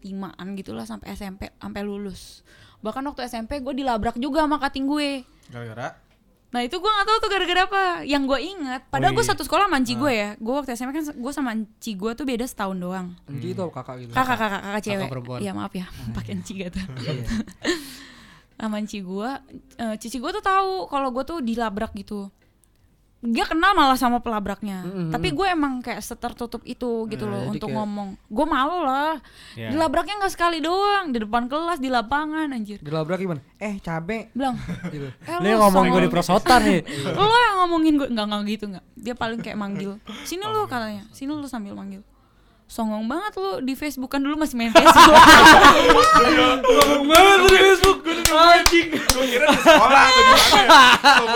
limaan 0.00 0.52
gitulah 0.54 0.82
sampai 0.82 1.12
SMP 1.12 1.48
sampai 1.54 1.80
lulus. 1.80 2.40
Bahkan 2.80 3.04
waktu 3.04 3.24
SMP 3.24 3.58
gue 3.58 3.74
dilabrak 3.74 4.16
juga 4.16 4.42
sama 4.42 4.56
kating 4.58 4.84
gue. 4.84 5.24
Gara-gara? 5.48 6.00
Nah 6.50 6.62
itu 6.62 6.76
gue 6.76 6.86
nggak 6.86 7.04
tahu 7.04 7.18
tuh 7.18 7.30
gara-gara 7.30 7.60
apa. 7.64 7.82
Yang 8.02 8.22
gue 8.26 8.38
inget 8.46 8.82
padahal 8.86 9.10
Oh, 9.10 9.16
gue 9.16 9.24
iya. 9.24 9.30
satu 9.30 9.42
sekolah 9.42 9.64
sama 9.66 9.76
Anci 9.76 9.94
gue 9.94 10.12
ya. 10.14 10.28
Gue 10.36 10.54
waktu 10.54 10.70
SMP 10.72 10.90
kan 10.94 11.04
gue 11.10 11.32
sama 11.34 11.50
Anci 11.50 11.92
gue 11.92 12.10
tuh 12.14 12.24
beda 12.24 12.44
setahun 12.44 12.76
doang. 12.76 13.06
Enci 13.26 13.52
itu 13.52 13.64
kakak 13.68 13.96
gitu? 14.00 14.12
Kakak 14.12 14.36
kakak 14.38 14.60
kakak 14.62 14.82
cewek. 14.82 15.08
Perempuan. 15.10 15.38
iya 15.40 15.52
maaf 15.52 15.72
ya. 15.72 15.84
Pakai 16.12 16.32
Anci 16.32 16.52
gitu 16.54 16.80
Iya. 16.96 17.24
sama 18.54 18.78
Anci 18.78 19.02
gue 19.02 19.30
eh, 19.76 19.94
cici 19.98 20.16
gue 20.16 20.30
tuh 20.30 20.40
tahu 20.40 20.86
kalau 20.86 21.10
gue 21.10 21.24
tuh 21.26 21.38
dilabrak 21.40 21.90
gitu 21.94 22.30
dia 23.26 23.42
kenal 23.42 23.72
malah 23.72 23.94
sama 23.94 24.18
pelabraknya 24.18 24.84
tapi 25.08 25.30
gue 25.30 25.46
emang 25.46 25.80
kayak 25.80 25.98
setertutup 25.98 26.60
itu 26.62 26.86
gitu 27.04 27.24
loh 27.24 27.40
jadi 27.42 27.50
untuk 27.50 27.68
kayak- 27.68 27.80
ngomong 27.80 28.08
gue 28.20 28.46
malu 28.46 28.78
lah 28.80 29.16
Ya. 29.52 29.70
dilabraknya 29.70 30.20
nggak 30.20 30.30
sekali 30.30 30.58
doang 30.58 31.08
di 31.08 31.18
depan 31.18 31.44
kelas 31.44 31.78
di 31.78 31.88
lapangan 31.88 32.50
anjir 32.50 32.78
Dilabrak 32.78 33.16
gimana? 33.16 33.40
Eh, 33.56 33.78
cabe. 33.78 34.28
bilang 34.30 34.60
Gitu. 34.86 35.08
eh, 35.08 35.36
Lu 35.36 35.46
yang 35.46 35.60
ngomongin 35.62 35.88
gue 35.88 35.96
songong- 35.96 36.04
di 36.04 36.12
prosotan 36.12 36.60
nih. 36.62 36.80
lo 37.16 37.36
yang 37.40 37.56
ngomongin 37.60 37.92
gue 37.96 38.08
nggak 38.08 38.26
nggak 38.26 38.42
gitu 38.50 38.64
nggak 38.68 38.84
dia 38.94 39.14
paling 39.14 39.40
kayak 39.40 39.56
manggil 39.56 39.96
sini 40.22 40.44
lu 40.44 40.66
katanya 40.66 41.08
sini 41.10 41.30
lu 41.30 41.44
sambil 41.44 41.72
manggil 41.72 42.04
songong 42.66 43.04
banget 43.04 43.32
lu 43.34 43.60
di 43.60 43.72
Facebook 43.72 44.08
kan 44.08 44.20
dulu 44.20 44.36
masih 44.36 44.54
main 44.54 44.68
Facebook 44.68 45.16
Ngomong 46.64 47.04
banget 47.06 47.38
lu 47.38 47.46
di 47.46 47.58
Facebook. 47.62 47.98
Anjing. 48.36 48.88
Gue 48.92 49.24
kira 49.28 49.46
di 49.46 49.58
sekolah 49.58 50.00
atau 50.02 50.20
di 50.20 50.32
mana 50.32 50.58
ya. 50.58 50.68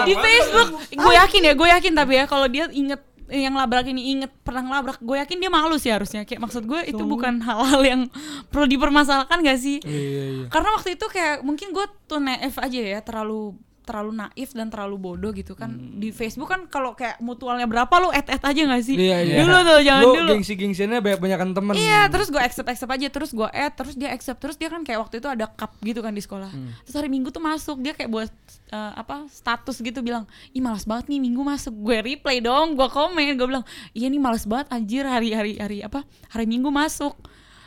Di. 0.04 0.14
Facebook 0.18 0.68
gue 0.88 1.12
yakin 1.14 1.40
ya 1.44 1.52
gue 1.54 1.68
yakin 1.68 1.92
tapi 1.94 2.12
ya 2.16 2.24
kalau 2.26 2.46
dia 2.46 2.66
inget 2.70 3.00
yang 3.28 3.52
labrak 3.52 3.84
ini 3.84 4.16
inget 4.16 4.32
pernah 4.40 4.64
ngelabrak 4.64 5.04
gue 5.04 5.16
yakin 5.20 5.36
dia 5.36 5.50
malu 5.52 5.76
sih 5.76 5.92
harusnya 5.92 6.24
kayak 6.24 6.40
maksud 6.40 6.64
gue 6.64 6.80
itu 6.88 7.02
bukan 7.04 7.44
hal-hal 7.44 7.80
yang 7.84 8.00
perlu 8.48 8.64
dipermasalahkan 8.64 9.44
gak 9.44 9.60
sih 9.60 9.84
Iya, 9.84 9.92
iya, 10.00 10.24
iya. 10.32 10.46
karena 10.48 10.68
waktu 10.72 10.96
itu 10.96 11.06
kayak 11.12 11.44
mungkin 11.44 11.76
gue 11.76 11.84
tuh 12.08 12.24
naif 12.24 12.56
aja 12.56 12.80
ya 12.80 13.04
terlalu 13.04 13.52
terlalu 13.88 14.12
naif 14.12 14.52
dan 14.52 14.68
terlalu 14.68 15.00
bodoh 15.00 15.32
gitu 15.32 15.56
kan 15.56 15.72
di 15.96 16.12
Facebook 16.12 16.52
kan 16.52 16.68
kalau 16.68 16.92
kayak 16.92 17.16
mutualnya 17.24 17.64
berapa 17.64 17.88
lu 18.04 18.12
et 18.12 18.28
et 18.28 18.42
aja 18.44 18.60
gak 18.68 18.84
sih 18.84 18.96
Hmm. 18.98 19.06
Iya, 19.06 19.18
iya. 19.22 19.36
dulu 19.46 19.56
tuh 19.62 19.78
jangan 19.86 20.02
Lu 20.02 20.10
dulu 20.10 20.30
gengsi-gengsiannya 20.34 20.98
banyak 20.98 21.20
banyakan 21.22 21.48
temen. 21.54 21.72
Iya, 21.78 22.10
terus 22.10 22.28
gue 22.34 22.42
accept 22.42 22.66
accept 22.66 22.90
aja, 22.90 23.06
terus 23.06 23.30
gue 23.30 23.46
add, 23.46 23.72
terus 23.78 23.94
dia 23.94 24.10
accept, 24.10 24.38
terus 24.42 24.56
dia 24.58 24.66
kan 24.66 24.82
kayak 24.82 25.06
waktu 25.06 25.22
itu 25.22 25.28
ada 25.30 25.46
cup 25.46 25.70
gitu 25.86 26.02
kan 26.02 26.10
di 26.10 26.18
sekolah. 26.18 26.50
Hmm. 26.50 26.74
Terus 26.82 26.94
hari 26.98 27.06
Minggu 27.06 27.30
tuh 27.30 27.38
masuk, 27.38 27.78
dia 27.78 27.94
kayak 27.94 28.10
buat 28.10 28.30
eh, 28.74 28.92
apa 28.98 29.30
status 29.30 29.78
gitu 29.78 30.02
bilang, 30.02 30.26
ih 30.50 30.58
malas 30.58 30.82
banget 30.82 31.06
nih 31.14 31.22
Minggu 31.22 31.46
masuk. 31.46 31.70
Gue 31.78 32.02
replay 32.02 32.42
dong, 32.42 32.74
gue 32.74 32.88
komen, 32.90 33.38
gue 33.38 33.46
bilang, 33.46 33.62
iya 33.94 34.10
nih 34.10 34.18
malas 34.18 34.42
banget 34.50 34.66
anjir 34.74 35.06
hari 35.06 35.30
hari 35.30 35.62
hari 35.62 35.78
apa 35.86 36.02
hari 36.34 36.50
Minggu 36.50 36.74
masuk. 36.74 37.14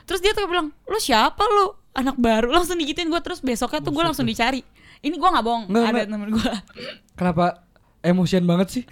Terus 0.03 0.19
dia 0.19 0.35
tuh 0.35 0.51
bilang, 0.51 0.75
lu 0.83 0.99
siapa 0.99 1.47
lu? 1.47 1.71
Anak 1.95 2.19
baru 2.19 2.51
langsung 2.51 2.75
digituin 2.75 3.07
gue 3.07 3.21
terus 3.23 3.39
besoknya 3.39 3.79
tuh 3.79 3.95
gue 3.95 4.03
langsung 4.03 4.27
dicari. 4.27 4.63
Ini 5.01 5.15
gue 5.15 5.29
nggak 5.29 5.41
bohong, 5.41 5.63
Nggak, 5.65 5.81
ada 5.83 5.91
nggak. 5.91 6.07
temen 6.07 6.29
gue. 6.31 6.53
Kenapa 7.13 7.45
emosian 8.01 8.43
banget 8.43 8.67
sih? 8.71 8.83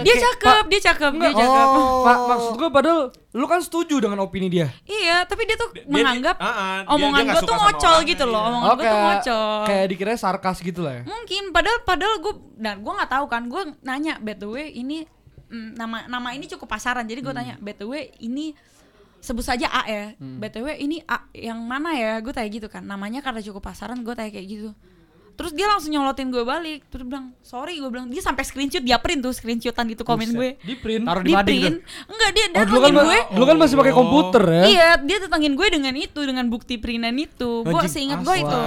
Dia 0.00 0.16
cakep, 0.18 0.64
dia 0.66 0.80
cakep, 0.82 1.12
dia 1.14 1.30
cakep. 1.30 1.68
Pak, 2.02 2.18
maksud 2.26 2.54
gue 2.54 2.68
padahal 2.70 3.00
lu 3.30 3.44
kan 3.44 3.60
setuju 3.60 3.98
dengan 3.98 4.18
opini 4.18 4.48
dia. 4.48 4.68
Iya, 4.84 5.24
tapi 5.24 5.44
dia 5.44 5.56
tuh 5.56 5.72
Dia- 5.72 5.84
menganggap 5.86 6.36
dia- 6.36 6.44
ah, 6.44 6.52
ah, 6.52 6.76
dia- 6.78 6.88
omongan 6.90 7.18
dia 7.18 7.24
nggak 7.26 7.36
gue 7.36 7.44
tuh 7.44 7.56
ngocol 7.58 7.96
gitu 8.04 8.24
loh, 8.24 8.36
iya. 8.38 8.48
omongan 8.50 8.64
Oh, 8.64 8.74
gue 8.74 8.84
tuh 8.84 9.00
ngocol. 9.02 9.60
kayak 9.64 9.86
dikira 9.86 10.12
sarkas 10.14 10.58
gitu 10.58 10.80
lah 10.80 10.92
ya. 10.94 11.02
Mungkin 11.04 11.42
padahal 11.50 11.78
padahal 11.82 12.14
gue 12.18 12.34
dan 12.56 12.74
gue 12.78 12.92
nggak 12.94 13.10
tahu 13.10 13.24
kan 13.26 13.42
gue 13.44 13.62
nanya 13.80 14.14
by 14.18 14.34
the 14.34 14.46
way 14.46 14.66
ini 14.70 15.04
mm, 15.48 15.68
nama 15.74 16.04
nama 16.06 16.28
ini 16.30 16.44
cukup 16.46 16.68
pasaran 16.70 17.04
jadi 17.04 17.20
gue 17.22 17.32
tanya 17.34 17.56
by 17.56 17.72
the 17.72 17.84
way 17.84 18.12
ini 18.18 18.52
sebut 19.18 19.42
saja 19.42 19.66
A 19.66 19.82
ya 19.84 20.04
btw 20.14 20.76
ini 20.76 21.02
A 21.02 21.26
yang 21.32 21.58
mana 21.58 21.90
ya 21.90 22.18
gue 22.18 22.30
tanya 22.30 22.46
gitu 22.46 22.66
kan 22.66 22.80
namanya 22.80 23.18
karena 23.18 23.40
cukup 23.40 23.64
pasaran 23.64 23.98
gue 23.98 24.12
tanya 24.12 24.30
kayak 24.30 24.46
gitu 24.46 24.70
terus 25.38 25.54
dia 25.54 25.64
langsung 25.64 25.94
nyolotin 25.94 26.28
gue 26.28 26.42
balik 26.42 26.82
terus 26.90 27.06
bilang 27.06 27.30
sorry 27.40 27.78
gue 27.78 27.86
bilang 27.86 28.10
dia 28.10 28.18
sampai 28.18 28.42
screenshot 28.42 28.82
dia 28.82 28.98
print 28.98 29.22
tuh 29.22 29.30
screenshotan 29.30 29.86
itu 29.86 30.02
komen 30.02 30.34
gue 30.34 30.58
Di 30.58 30.74
print. 30.74 31.06
Taruh 31.06 31.22
di 31.22 31.30
di 31.30 31.38
print 31.38 31.78
enggak 32.10 32.30
dia 32.34 32.46
Oh, 32.50 32.66
dulu 32.66 32.80
kan 32.80 32.90
gue 32.90 33.18
dulu 33.30 33.44
kan 33.46 33.56
masih 33.56 33.76
pakai 33.78 33.94
komputer 33.94 34.42
ya. 34.42 34.64
Iya, 34.66 34.88
dia 34.98 35.16
datangin 35.22 35.54
gue 35.54 35.66
dengan 35.68 35.94
itu, 35.94 36.20
dengan 36.26 36.48
bukti 36.48 36.74
printan 36.74 37.14
itu. 37.14 37.62
Gue 37.62 37.86
seingat 37.86 38.26
gue 38.26 38.34
itu. 38.34 38.60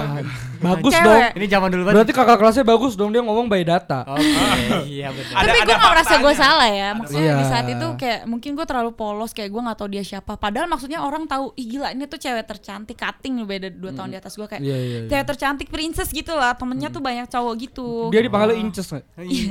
Bagus 0.62 0.94
Cewek. 0.94 1.04
dong. 1.04 1.20
Ini 1.36 1.46
zaman 1.50 1.68
dulu 1.68 1.82
banget. 1.82 1.96
Berarti 1.98 2.12
kakak 2.14 2.36
kelasnya 2.38 2.64
bagus 2.64 2.92
dong 2.94 3.10
dia 3.10 3.20
ngomong 3.20 3.50
by 3.50 3.60
data. 3.60 4.06
Oke, 4.06 4.22
iya. 4.88 5.10
Ada- 5.10 5.44
Tapi 5.44 5.58
gue 5.60 5.74
gak 5.74 5.92
merasa 5.92 6.14
gue 6.16 6.34
salah 6.34 6.68
ya 6.70 6.88
Maksudnya 6.94 7.32
di 7.36 7.44
saat 7.44 7.66
itu 7.68 7.86
kayak 7.98 8.20
Mungkin 8.24 8.50
gue 8.54 8.64
terlalu 8.64 8.90
polos 8.94 9.34
Kayak 9.34 9.50
gue 9.52 9.62
gak 9.66 9.78
tahu 9.82 9.88
dia 9.90 10.04
siapa 10.06 10.32
Padahal 10.38 10.70
maksudnya 10.70 11.02
orang 11.02 11.26
tahu 11.26 11.50
Ih 11.58 11.66
gila 11.66 11.92
ini 11.92 12.06
tuh 12.06 12.16
cewek 12.16 12.46
tercantik 12.46 12.96
Cutting 12.96 13.42
beda 13.42 13.68
2 13.68 13.82
tahun 13.92 14.08
di 14.08 14.16
atas 14.16 14.38
gue 14.38 14.46
Kayak 14.46 14.62
iya, 14.62 14.78
iya. 14.78 14.98
cewek 15.10 15.26
tercantik 15.26 15.68
princess 15.68 16.08
gitu 16.08 16.32
lah 16.32 16.54
Temennya 16.62 16.88
tuh 16.94 17.02
banyak 17.02 17.26
cowok 17.26 17.54
gitu 17.58 17.88
Dia 18.14 18.22
dipanggil 18.22 18.62
inces 18.62 18.86
nggak? 18.86 19.04
Iya. 19.26 19.50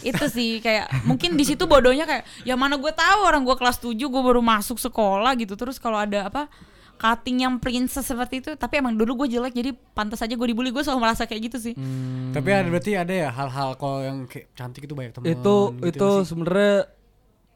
Itu 0.00 0.24
sih 0.32 0.64
kayak 0.64 1.04
Mungkin 1.04 1.36
di 1.36 1.44
situ 1.44 1.68
bodohnya 1.68 2.08
kayak 2.08 2.24
Ya 2.48 2.56
mana 2.56 2.80
gue 2.80 2.92
tahu 2.96 3.20
orang 3.28 3.44
gue 3.44 3.56
kelas 3.60 3.76
7 3.76 3.92
Gue 3.92 4.22
baru 4.24 4.40
masuk 4.40 4.80
sekolah 4.80 5.36
gitu 5.36 5.52
Terus 5.54 5.76
kalau 5.76 6.00
ada 6.00 6.32
apa 6.32 6.48
Cutting 6.96 7.44
yang 7.44 7.60
princess 7.60 8.08
seperti 8.08 8.40
itu 8.40 8.56
Tapi 8.56 8.80
emang 8.80 8.96
dulu 8.96 9.24
gue 9.24 9.36
jelek 9.36 9.52
Jadi 9.52 9.76
pantas 9.92 10.24
aja 10.24 10.32
gue 10.32 10.46
dibully 10.48 10.72
Gue 10.72 10.80
selalu 10.80 11.04
merasa 11.04 11.28
kayak 11.28 11.52
gitu 11.52 11.58
sih 11.60 11.74
Hmm. 11.76 12.32
Tapi 12.32 12.48
ada 12.52 12.68
berarti 12.68 12.92
ada 12.96 13.14
ya 13.14 13.28
hal-hal 13.32 13.76
kalau 13.76 14.00
yang 14.04 14.24
kayak 14.24 14.52
cantik 14.52 14.84
itu 14.84 14.92
banyak 14.96 15.12
teman. 15.12 15.28
Itu 15.28 15.72
gitu 15.80 15.88
itu 15.88 16.08
sebenarnya 16.28 16.88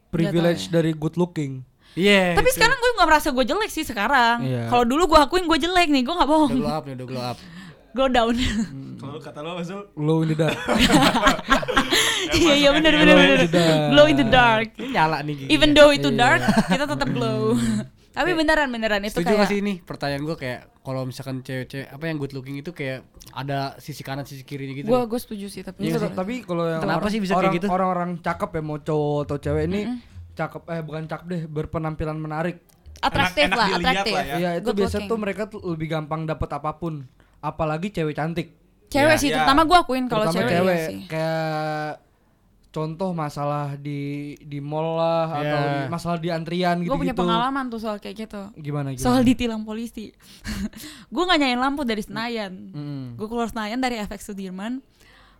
privilege 0.08 0.68
ya. 0.68 0.80
dari 0.80 0.92
good 0.96 1.16
looking. 1.16 1.64
Iya. 1.98 2.38
Tapi 2.38 2.48
itu. 2.48 2.56
sekarang 2.56 2.78
gue 2.78 2.89
gak 3.00 3.08
merasa 3.08 3.28
gue 3.30 3.44
jelek 3.46 3.68
sih 3.68 3.82
sekarang. 3.82 4.36
Iya. 4.42 4.68
Kalau 4.68 4.84
dulu 4.84 5.02
gue 5.06 5.18
akuin 5.18 5.44
gue 5.44 5.58
jelek 5.58 5.88
nih, 5.88 6.02
gue 6.02 6.12
gak 6.12 6.20
udah 6.20 6.28
bohong. 6.28 6.50
glow 6.54 6.70
up 6.70 6.84
nih, 6.84 6.94
udah 6.94 7.06
glow 7.06 7.24
up. 7.24 7.38
Glow 7.90 8.06
down. 8.06 8.38
Kalau 9.02 9.18
kata 9.18 9.42
lo 9.42 9.50
apa 9.52 9.66
Zul? 9.66 9.82
Glow 9.92 10.22
in 10.22 10.30
the 10.30 10.38
dark. 10.38 10.54
Iya 12.30 12.54
iya 12.56 12.70
benar 12.70 12.92
benar 12.94 13.10
Glow 13.10 13.18
in 13.18 13.26
benar. 13.26 13.40
the 13.40 13.50
dark. 13.50 13.80
Glow 13.90 14.06
in 14.06 14.16
the 14.16 14.26
dark. 14.28 14.68
Ini 14.76 14.88
nyala 14.92 15.16
nih 15.20 15.34
gigi. 15.34 15.48
Even 15.50 15.70
though 15.72 15.90
itu 15.90 16.08
Iya. 16.08 16.18
dark, 16.20 16.40
kita 16.68 16.84
tetap 16.86 17.08
glow. 17.10 17.58
Tapi 18.10 18.30
beneran 18.32 18.68
beneran 18.68 19.02
itu 19.02 19.14
Setuju 19.16 19.26
gak 19.28 19.38
kayak 19.40 19.50
sih 19.50 19.58
ini 19.58 19.72
pertanyaan 19.80 20.22
gue 20.22 20.36
kayak 20.36 20.60
kalau 20.80 21.02
misalkan 21.02 21.40
cewek-cewek 21.40 21.86
apa 21.88 22.04
yang 22.04 22.16
good 22.16 22.30
looking 22.30 22.58
itu 22.58 22.70
kayak 22.70 23.02
ada 23.32 23.74
sisi 23.76 24.02
kanan 24.02 24.22
sisi 24.22 24.42
kirinya 24.42 24.74
gitu. 24.76 24.86
gue 24.86 25.00
gue 25.04 25.18
setuju 25.18 25.46
sih 25.48 25.62
tapi. 25.62 25.86
Iya, 25.86 25.98
tapi 26.08 26.42
kalau 26.42 26.66
yang 26.68 26.78
Kenapa 26.80 27.00
orang- 27.00 27.10
sih 27.10 27.20
bisa 27.20 27.32
kayak 27.32 27.42
orang- 27.42 27.56
gitu? 27.56 27.66
Orang-orang 27.66 28.10
cakep 28.20 28.50
ya 28.52 28.62
mau 28.62 28.78
cowok 28.78 29.18
atau 29.24 29.36
cewek 29.40 29.64
ini 29.66 29.80
cakep 30.32 30.62
eh 30.68 30.80
bukan 30.80 31.02
cakep 31.06 31.26
deh 31.26 31.42
berpenampilan 31.48 32.14
menarik. 32.16 32.56
Atraktif 33.00 33.42
Enak- 33.42 33.50
enak 33.50 33.58
lah, 33.58 33.68
atraktif. 33.74 34.12
lah 34.12 34.24
ya. 34.24 34.34
Iya 34.36 34.50
itu 34.54 34.66
Good 34.66 34.76
biasa 34.78 34.92
looking. 34.94 35.08
tuh 35.08 35.18
mereka 35.18 35.42
tuh 35.46 35.60
lebih 35.66 35.88
gampang 35.88 36.20
dapat 36.24 36.48
apa 36.52 36.70
pun. 36.74 36.94
Apalagi 37.38 37.88
cewek 37.88 38.12
cantik. 38.12 38.48
Cewek 38.86 39.06
Iya, 39.08 39.16
sih, 39.16 39.28
iya. 39.28 39.36
terutama 39.38 39.62
gue 39.64 39.76
akuin 39.76 40.04
kalau 40.04 40.24
Terutama 40.24 40.36
cewek, 40.36 40.52
cewek, 40.52 40.74
iya 40.74 40.84
sih. 40.84 40.98
kayak 41.06 41.90
contoh 42.70 43.10
masalah 43.10 43.74
di 43.74 44.00
di 44.38 44.58
mall 44.58 44.94
lah 44.94 45.26
Iya. 45.26 45.38
atau 45.40 45.58
di, 45.58 45.78
masalah 45.88 46.18
di 46.18 46.28
antrian 46.28 46.76
gitu 46.78 46.90
Gue 46.92 47.02
punya 47.02 47.16
pengalaman 47.16 47.66
tuh 47.66 47.78
soal 47.78 47.96
kayak 47.96 48.16
gitu. 48.20 48.42
Gimana 48.56 48.90
gimana? 48.90 49.02
Soal 49.02 49.22
ditilang 49.22 49.62
polisi. 49.62 50.10
gue 51.14 51.22
gak 51.24 51.34
nyalain 51.36 51.58
lampu 51.60 51.82
dari 51.82 51.98
Senayan. 52.00 52.52
Mm. 52.70 53.06
Gue 53.14 53.26
keluar 53.26 53.46
Senayan 53.46 53.78
dari 53.78 53.96
FX 53.96 54.28
Sudirman. 54.28 54.82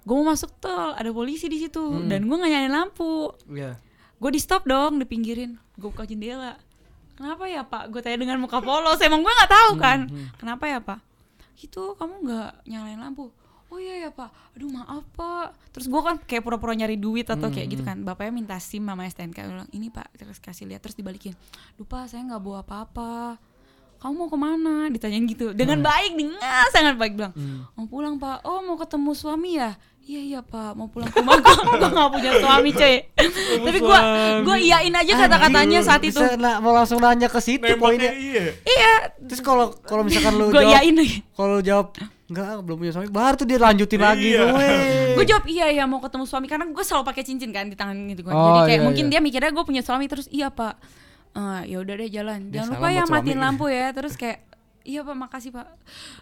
Gue 0.01 0.15
mau 0.17 0.27
masuk 0.27 0.51
tol, 0.57 0.91
ada 0.93 1.11
polisi 1.11 1.45
di 1.45 1.61
situ 1.61 1.83
dan 2.09 2.25
gue 2.25 2.37
gak 2.37 2.49
nyalain 2.49 2.73
lampu. 2.73 3.31
Iya. 3.47 3.77
Gue 4.17 4.31
di 4.31 4.39
stop 4.39 4.65
dong, 4.65 4.97
dipinggirin. 4.97 5.55
Gue 5.75 5.89
buka 5.89 6.03
jendela. 6.03 6.55
Kenapa 7.21 7.45
ya 7.53 7.61
pak? 7.69 7.93
Gue 7.93 8.01
tanya 8.01 8.17
dengan 8.17 8.41
muka 8.41 8.65
polos. 8.65 8.97
Emang 9.05 9.21
gue 9.21 9.29
nggak 9.29 9.53
tahu 9.53 9.71
kan. 9.77 10.09
Kenapa 10.41 10.65
ya 10.65 10.81
pak? 10.81 11.05
Itu 11.61 11.93
kamu 12.01 12.25
nggak 12.25 12.51
nyalain 12.65 12.97
lampu. 12.97 13.29
Oh 13.69 13.77
iya 13.77 14.09
ya 14.09 14.11
pak. 14.11 14.33
Aduh 14.57 14.73
maaf 14.73 15.05
pak. 15.13 15.53
Terus 15.77 15.93
gue 15.93 16.01
kan 16.01 16.17
kayak 16.17 16.41
pura-pura 16.41 16.73
nyari 16.73 16.97
duit 16.97 17.29
atau 17.29 17.53
kayak 17.53 17.77
gitu 17.77 17.85
kan. 17.85 18.01
Bapaknya 18.01 18.33
minta 18.33 18.57
sim 18.57 18.81
sama 18.89 19.05
STNK. 19.05 19.37
Bilang 19.37 19.69
ini 19.77 19.93
pak. 19.93 20.09
Terus 20.17 20.41
kasih 20.41 20.65
lihat. 20.65 20.81
Terus 20.81 20.97
dibalikin. 20.97 21.37
Lupa 21.77 22.09
saya 22.09 22.25
nggak 22.25 22.41
bawa 22.41 22.65
apa-apa. 22.65 23.37
Kamu 24.01 24.17
mau 24.17 24.33
ke 24.33 24.39
mana? 24.41 24.89
Ditanyain 24.89 25.29
gitu. 25.29 25.53
Dengan 25.53 25.85
baik 25.85 26.17
nih. 26.17 26.33
Nggak, 26.33 26.67
sangat 26.73 26.97
baik 26.97 27.21
bilang. 27.21 27.37
Mau 27.77 27.85
pulang 27.85 28.17
pak. 28.17 28.49
Oh 28.49 28.65
mau 28.65 28.81
ketemu 28.81 29.13
suami 29.13 29.61
ya? 29.61 29.77
Iya 30.11 30.21
iya 30.27 30.41
pak. 30.43 30.75
Mau 30.75 30.91
pulang 30.91 31.07
ke 31.07 31.17
rumah. 31.17 31.39
gue 31.39 31.55
nggak 31.95 32.11
punya 32.11 32.31
suami 32.37 32.71
coy. 32.73 32.95
Tapi 33.67 33.79
gue 33.79 33.99
gue 34.43 34.57
iyain 34.61 34.91
aja 34.93 35.13
kata-katanya 35.17 35.79
saat 35.81 36.03
itu. 36.03 36.19
Bisa 36.19 36.35
na- 36.35 36.59
mau 36.59 36.75
langsung 36.75 36.99
nanya 36.99 37.31
ke 37.31 37.39
situ 37.39 37.63
poinnya. 37.77 38.11
iya. 38.11 38.51
Iya, 38.61 38.93
Terus 39.23 39.39
kalau 39.39 39.71
kalau 39.81 40.03
misalkan 40.03 40.35
lu 40.35 40.51
gue 40.51 40.59
jawab 40.59 40.67
iyain 40.69 40.95
lagi. 40.97 41.23
kalau 41.31 41.63
jawab 41.63 41.95
enggak 42.27 42.63
belum 42.63 42.77
punya 42.79 42.93
suami 42.93 43.09
baru 43.09 43.35
tuh 43.35 43.43
dia 43.45 43.59
lanjutin 43.59 44.01
lagi 44.01 44.35
Iya. 44.35 44.43
gue. 44.45 44.67
Gue 45.15 45.25
jawab 45.25 45.45
iya 45.47 45.67
ya 45.73 45.85
mau 45.87 45.99
ketemu 45.99 46.25
suami 46.27 46.47
karena 46.47 46.67
gue 46.67 46.85
selalu 46.85 47.05
pakai 47.07 47.23
cincin 47.23 47.51
kan 47.51 47.67
di 47.67 47.79
tangan 47.79 47.95
gitu 48.09 48.27
kan. 48.27 48.35
Oh, 48.35 48.43
Jadi 48.43 48.61
kayak 48.67 48.81
iya, 48.83 48.87
mungkin 48.87 49.05
iya. 49.07 49.11
dia 49.13 49.21
mikirnya 49.23 49.51
gue 49.53 49.63
punya 49.63 49.83
suami 49.83 50.11
terus 50.11 50.27
iya 50.29 50.51
pak. 50.51 50.75
Eh 51.31 51.71
ya 51.71 51.79
udah 51.79 51.95
deh 51.97 52.11
jalan. 52.11 52.51
Dia 52.51 52.67
Jangan 52.67 52.69
salam 52.73 52.83
lupa 52.83 52.89
ya 52.91 53.03
matiin 53.07 53.39
lampu 53.39 53.71
ya. 53.71 53.95
Terus 53.95 54.19
kayak 54.19 54.50
iya 54.83 55.01
pak 55.01 55.13
makasih 55.13 55.51
pak. 55.51 55.67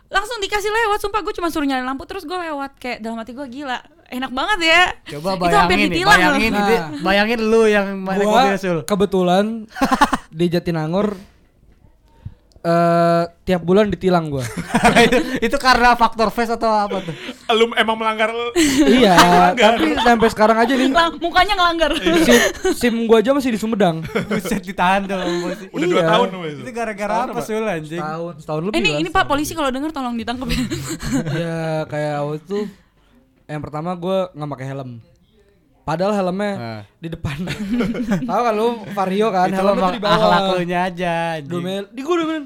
Langsung 0.07 0.39
dikasih 0.39 0.69
lewat. 0.69 0.99
Sumpah 0.99 1.21
gue 1.21 1.33
cuma 1.33 1.49
suruh 1.49 1.65
nyalain 1.65 1.85
lampu 1.85 2.05
terus 2.05 2.23
gue 2.23 2.35
lewat 2.35 2.77
kayak 2.77 2.99
dalam 2.99 3.17
hati 3.17 3.33
gue 3.33 3.47
gila 3.47 3.79
enak 4.09 4.31
banget 4.31 4.59
ya. 4.65 4.83
Coba 5.15 5.37
Itu 5.37 5.45
hampir 5.49 5.77
bayangin 5.77 5.91
ditilang 5.91 6.09
loh. 6.09 6.23
bayangin 6.33 6.53
Nah. 6.53 6.61
itu, 6.61 6.75
bayangin 7.01 7.41
lu 7.45 7.63
yang 7.65 7.87
naik 8.03 8.19
Gua 8.21 8.33
mobil 8.43 8.57
Sul. 8.57 8.79
kebetulan 8.83 9.45
di 10.39 10.47
Jatinangor 10.49 11.15
eh 12.59 13.25
tiap 13.43 13.63
bulan 13.63 13.87
ditilang 13.87 14.29
gua. 14.29 14.43
itu, 15.41 15.57
karena 15.57 15.95
faktor 15.95 16.29
face 16.29 16.51
atau 16.51 16.69
apa 16.69 17.01
tuh? 17.01 17.15
Lu 17.51 17.71
emang 17.73 17.95
melanggar 17.95 18.35
iya, 18.85 19.15
tapi 19.55 19.95
sampai 19.97 20.29
sekarang 20.29 20.59
aja 20.59 20.73
nih 20.73 20.91
Lang- 20.91 21.17
mukanya 21.17 21.55
ngelanggar. 21.55 21.95
sim, 21.97 22.41
sim 22.75 22.95
gua 23.05 23.19
aja 23.19 23.31
masih 23.31 23.51
di 23.51 23.59
Sumedang. 23.59 24.03
Buset 24.29 24.61
ditahan 24.61 25.05
dong 25.05 25.23
bos. 25.41 25.59
udah 25.71 25.87
dua 25.87 26.03
Iya. 26.03 26.09
tahun 26.09 26.27
lu 26.29 26.39
itu. 26.45 26.61
Itu 26.61 26.71
gara-gara 26.73 27.15
apa 27.25 27.41
Sul 27.41 27.63
anjing? 27.63 27.99
Setahun, 27.99 28.35
setahun 28.39 28.63
lebih 28.65 28.77
ini 28.77 28.91
lah. 28.91 29.01
ini 29.01 29.09
pak 29.09 29.25
polisi 29.25 29.53
kalau 29.53 29.71
denger 29.71 29.91
tolong 29.91 30.15
ditangkap 30.15 30.49
ya. 30.49 30.61
ya 31.31 31.59
kayak 31.87 32.17
waktu 32.21 32.39
itu 32.39 32.59
yang 33.47 33.63
pertama 33.63 33.95
gue 33.95 34.19
nggak 34.31 34.51
pakai 34.51 34.67
helm. 34.69 34.91
Padahal 35.89 36.13
helmnya 36.15 36.53
Ah. 36.53 36.83
di 36.95 37.09
depan. 37.09 37.49
Tahu 38.29 38.41
kan 38.43 38.53
lu 38.53 38.69
Vario 38.91 39.29
kan, 39.31 39.49
itu 39.49 39.57
helmnya 39.57 39.89
di 39.91 39.99
bawah. 39.99 40.17
akhlak 40.21 40.41
lu 40.51 40.63
nya 40.63 40.81
aja. 40.85 41.15
Domel, 41.41 41.89
di 41.89 42.01
gue 42.01 42.13
domelin. 42.15 42.45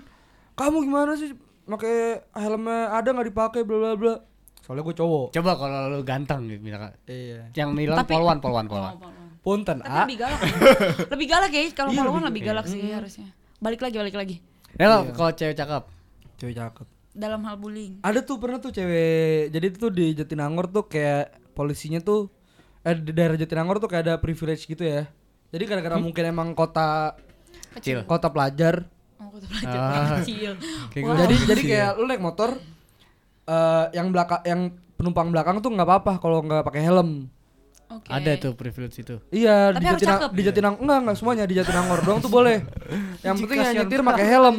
Kamu 0.54 0.76
gimana 0.80 1.12
sih 1.12 1.34
pakai 1.64 1.96
helmnya 2.32 2.78
ada 2.92 3.08
nggak 3.08 3.28
dipakai 3.28 3.60
bla 3.62 3.76
bla 3.76 3.92
bla. 3.94 4.14
Soalnya 4.60 4.82
gue 4.84 4.94
cowok. 4.94 5.26
coba 5.32 5.50
kalau 5.56 5.90
lu 5.90 6.00
ganteng 6.02 6.46
gitu 6.46 6.62
misalkan 6.62 6.94
Iya. 7.04 7.50
yang 7.52 7.74
nilang 7.74 7.98
Tapi- 7.98 8.14
polwan 8.14 8.38
polwan 8.38 8.66
polwan 8.66 8.94
Oh. 8.94 9.10
Punten 9.42 9.82
Tapi 9.82 9.90
A. 9.90 10.06
lebih 10.06 10.18
galak. 10.20 10.40
lebih 11.12 11.26
galak 11.26 11.50
ya 11.50 11.62
kalau 11.72 11.90
Iya, 11.90 11.98
polwan 11.98 12.14
lebih- 12.14 12.26
lebih 12.30 12.42
galak 12.46 12.66
sih 12.68 12.78
harusnya. 12.88 13.26
Balik 13.58 13.80
lagi, 13.80 13.96
balik 13.98 14.14
lagi. 14.14 14.36
ya 14.72 14.86
Iya. 14.86 15.10
kalau 15.10 15.32
cewek 15.32 15.56
cakep 15.56 15.82
Cewek 16.36 16.54
cakep. 16.54 16.86
Dalam 17.12 17.42
hal 17.42 17.56
bullying. 17.56 17.98
Ada 18.00 18.22
tuh 18.22 18.38
pernah 18.38 18.56
tuh 18.56 18.70
cewek. 18.70 19.50
Jadi 19.50 19.66
tuh 19.72 19.90
di 19.90 20.06
Jatinangor 20.12 20.66
tuh 20.66 20.86
kayak 20.86 21.26
polisinya 21.52 21.98
tuh 21.98 22.30
eh 22.82 22.94
di 22.94 23.10
daerah 23.10 23.34
Jatinangor 23.34 23.78
tuh 23.78 23.86
kayak 23.86 24.02
ada 24.04 24.14
privilege 24.16 24.64
gitu 24.64 24.82
ya. 24.82 25.06
Jadi 25.48 25.62
gara-gara 25.64 25.96
mungkin 25.96 26.24
emang 26.24 26.48
kota 26.52 27.14
kecil 27.72 28.02
kota 28.02 28.28
pelajar. 28.28 28.84
Oh, 29.16 29.30
belajar 29.30 29.78
Ah. 29.78 30.18
kecil. 30.18 30.52
Wow. 30.94 31.02
gua 31.04 31.14
Jadi 31.20 31.34
Wow. 31.36 31.46
jadi 31.46 31.62
kayak 31.62 31.90
lu 31.94 32.04
naik 32.06 32.20
motor 32.20 32.50
eh 33.44 33.86
yang 33.92 34.08
belakang 34.08 34.42
yang 34.42 34.60
penumpang 34.94 35.28
belakang 35.28 35.58
tuh 35.58 35.68
nggak 35.68 35.82
apa-apa 35.84 36.12
kalau 36.16 36.40
nggak 36.40 36.62
pakai 36.62 36.82
helm. 36.82 37.30
Oke. 37.88 38.08
ada 38.08 38.32
tuh 38.36 38.56
privilege 38.56 38.96
itu 38.96 39.20
Iya 39.30 39.68
Tapi 39.70 39.78
di 39.78 39.86
Jatinang 39.86 40.16
cakep. 40.16 40.30
di 40.32 40.42
Jatinang 40.42 40.74
enggak 40.80 40.98
enggak 40.98 41.16
semuanya 41.18 41.44
di 41.44 41.54
Jatinangor 41.54 42.00
doang 42.00 42.18
tuh 42.18 42.32
boleh. 42.32 42.64
Yang 43.20 43.36
penting 43.38 43.58
yang 43.60 43.74
nyetir 43.78 44.00
pakai 44.02 44.26
helm. 44.26 44.56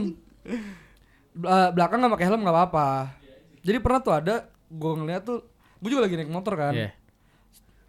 Bela- 1.34 1.72
belakang 1.72 1.98
nggak 1.98 2.14
pakai 2.14 2.28
helm 2.30 2.40
nggak 2.40 2.56
apa-apa. 2.56 2.88
Jadi 3.60 3.78
pernah 3.80 4.00
tuh 4.00 4.14
ada 4.14 4.36
gue 4.70 4.92
ngeliat 4.94 5.22
tuh 5.24 5.42
gue 5.82 5.90
juga 5.90 6.06
lagi 6.06 6.14
naik 6.14 6.30
motor 6.30 6.54
kan. 6.54 6.74
Iya. 6.74 6.94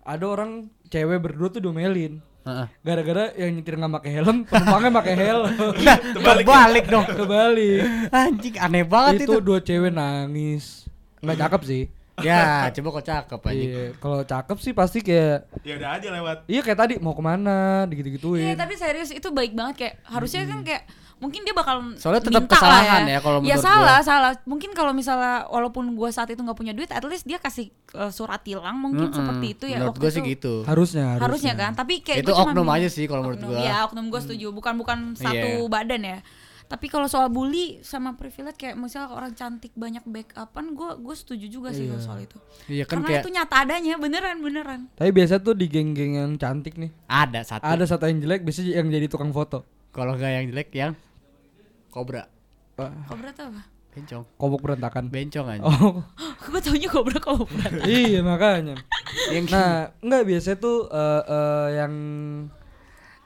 Ada 0.04 0.24
orang 0.28 0.50
cewek 0.86 1.18
berdua 1.18 1.48
tuh 1.48 1.64
domelin. 1.64 2.20
Heeh. 2.44 2.66
Gara-gara 2.84 3.32
yang 3.40 3.56
nyetir 3.56 3.80
nggak 3.80 4.04
pakai 4.04 4.10
helm, 4.20 4.44
penumpangnya 4.44 4.90
pakai 4.92 5.14
helm. 5.16 5.48
Nah, 5.84 5.98
balik 6.44 6.86
dong. 6.86 7.08
Kebalik. 7.08 8.12
Anjing 8.12 8.56
aneh 8.60 8.84
banget 8.84 9.24
itu 9.24 9.32
itu. 9.32 9.40
dua 9.40 9.58
cewek 9.64 9.88
nangis. 9.88 10.84
Nggak 11.24 11.38
cakep 11.40 11.62
sih. 11.64 11.84
Ya, 12.22 12.70
coba 12.70 13.00
kok 13.00 13.06
cakep 13.10 13.40
anjing. 13.42 13.70
Iya, 13.72 13.84
kalau 13.96 14.20
cakep 14.22 14.56
sih 14.60 14.70
pasti 14.70 14.98
kayak 15.00 15.50
Ya 15.66 15.74
udah 15.80 15.90
aja 15.98 16.08
lewat. 16.14 16.38
iya 16.46 16.60
kayak 16.62 16.78
tadi 16.78 16.94
mau 17.00 17.16
ke 17.16 17.22
mana, 17.24 17.88
digitu-gituin. 17.88 18.44
Iya, 18.44 18.54
tapi 18.54 18.76
serius 18.76 19.10
itu 19.10 19.28
baik 19.32 19.56
banget 19.56 19.74
kayak 19.80 19.94
harusnya 20.06 20.46
kan 20.46 20.60
kayak 20.62 20.84
mungkin 21.16 21.40
dia 21.42 21.52
bakal 21.52 21.94
Soalnya 21.94 22.22
tetap 22.22 22.42
minta 22.44 22.54
kesalahan 22.54 23.02
lah 23.02 23.10
ya 23.10 23.20
kalau 23.20 23.38
Ya 23.40 23.56
salah, 23.56 23.98
salah. 24.00 24.32
Mungkin 24.44 24.72
kalau 24.72 24.90
misalnya 24.90 25.46
walaupun 25.46 25.94
gua 25.94 26.10
saat 26.10 26.28
itu 26.28 26.38
nggak 26.38 26.54
punya 26.54 26.70
duit, 26.70 26.88
at 26.88 27.02
least 27.02 27.24
dia 27.24 27.36
kasih 27.36 27.68
uh, 27.92 28.10
surat 28.10 28.40
tilang 28.40 28.76
mungkin 28.76 29.08
Mm-mm. 29.08 29.16
seperti 29.16 29.46
itu 29.50 29.64
ya 29.68 29.78
Menurut 29.78 29.90
waktu 29.92 30.00
gue 30.00 30.10
sih 30.10 30.22
itu. 30.22 30.30
gitu. 30.34 30.54
harusnya, 30.64 31.16
Harusnya 31.16 31.54
kan, 31.54 31.72
tapi 31.72 32.00
kayak 32.00 32.22
Itu 32.22 32.32
oknum 32.32 32.66
aja 32.68 32.88
sih 32.88 33.04
kalau 33.04 33.24
menurut. 33.24 33.40
Hmm. 33.40 33.58
Ya, 33.58 33.84
oknum 33.84 34.08
gua 34.08 34.20
setuju. 34.20 34.50
Bukan 34.50 34.74
bukan 34.74 34.98
satu 35.14 35.48
Iya. 35.60 35.66
badan 35.66 36.02
ya. 36.02 36.18
Tapi 36.64 36.88
kalau 36.88 37.04
soal 37.04 37.28
bully 37.28 37.84
sama 37.84 38.16
privilege 38.16 38.56
kayak 38.56 38.74
misalnya 38.74 39.12
orang 39.12 39.32
cantik 39.32 39.76
banyak 39.76 40.00
backupan, 40.02 40.72
gua 40.72 40.96
gue 40.96 41.12
setuju 41.12 41.46
juga 41.46 41.68
sih 41.70 41.84
kalau 41.84 42.00
soal 42.00 42.18
itu. 42.20 42.40
Iya 42.66 42.84
kan 42.84 42.98
Karena 42.98 43.06
kayak 43.06 43.20
itu 43.20 43.30
nyata 43.30 43.56
adanya, 43.60 43.94
beneran 43.94 44.36
beneran. 44.40 44.80
Tapi 44.92 45.10
biasa 45.12 45.38
tuh 45.38 45.52
di 45.52 45.68
geng-geng 45.68 46.16
yang 46.16 46.32
cantik 46.34 46.74
nih. 46.74 46.88
ada 47.04 47.44
satu. 47.44 47.62
Ada 47.62 47.84
satu 47.84 48.08
yang 48.08 48.18
jelek 48.18 48.42
biasanya 48.42 48.80
yang 48.80 48.88
jadi 48.88 49.06
tukang 49.06 49.28
foto. 49.28 49.60
Kalau 49.94 50.12
nggak 50.12 50.30
yang 50.32 50.44
jelek 50.50 50.68
yang 50.72 50.92
kobra, 51.88 52.26
Kobra 53.06 53.30
tuh 53.30 53.46
apa? 53.48 53.62
bencong, 53.88 54.26
Kobok 54.34 54.58
berantakan. 54.60 55.06
bencong 55.06 55.46
aja. 55.48 55.62
Oh, 55.62 56.02
gue 56.42 56.58
taunya 56.58 56.90
kobra 56.90 57.14
kobra. 57.16 57.70
iya 57.86 58.18
makanya. 58.20 58.74
Yang 59.30 59.46
Nah, 59.48 59.94
enggak 60.00 60.22
biasa 60.26 60.50
tuh 60.56 60.90
eh, 60.90 61.22
eh, 61.24 61.68
yang 61.78 61.92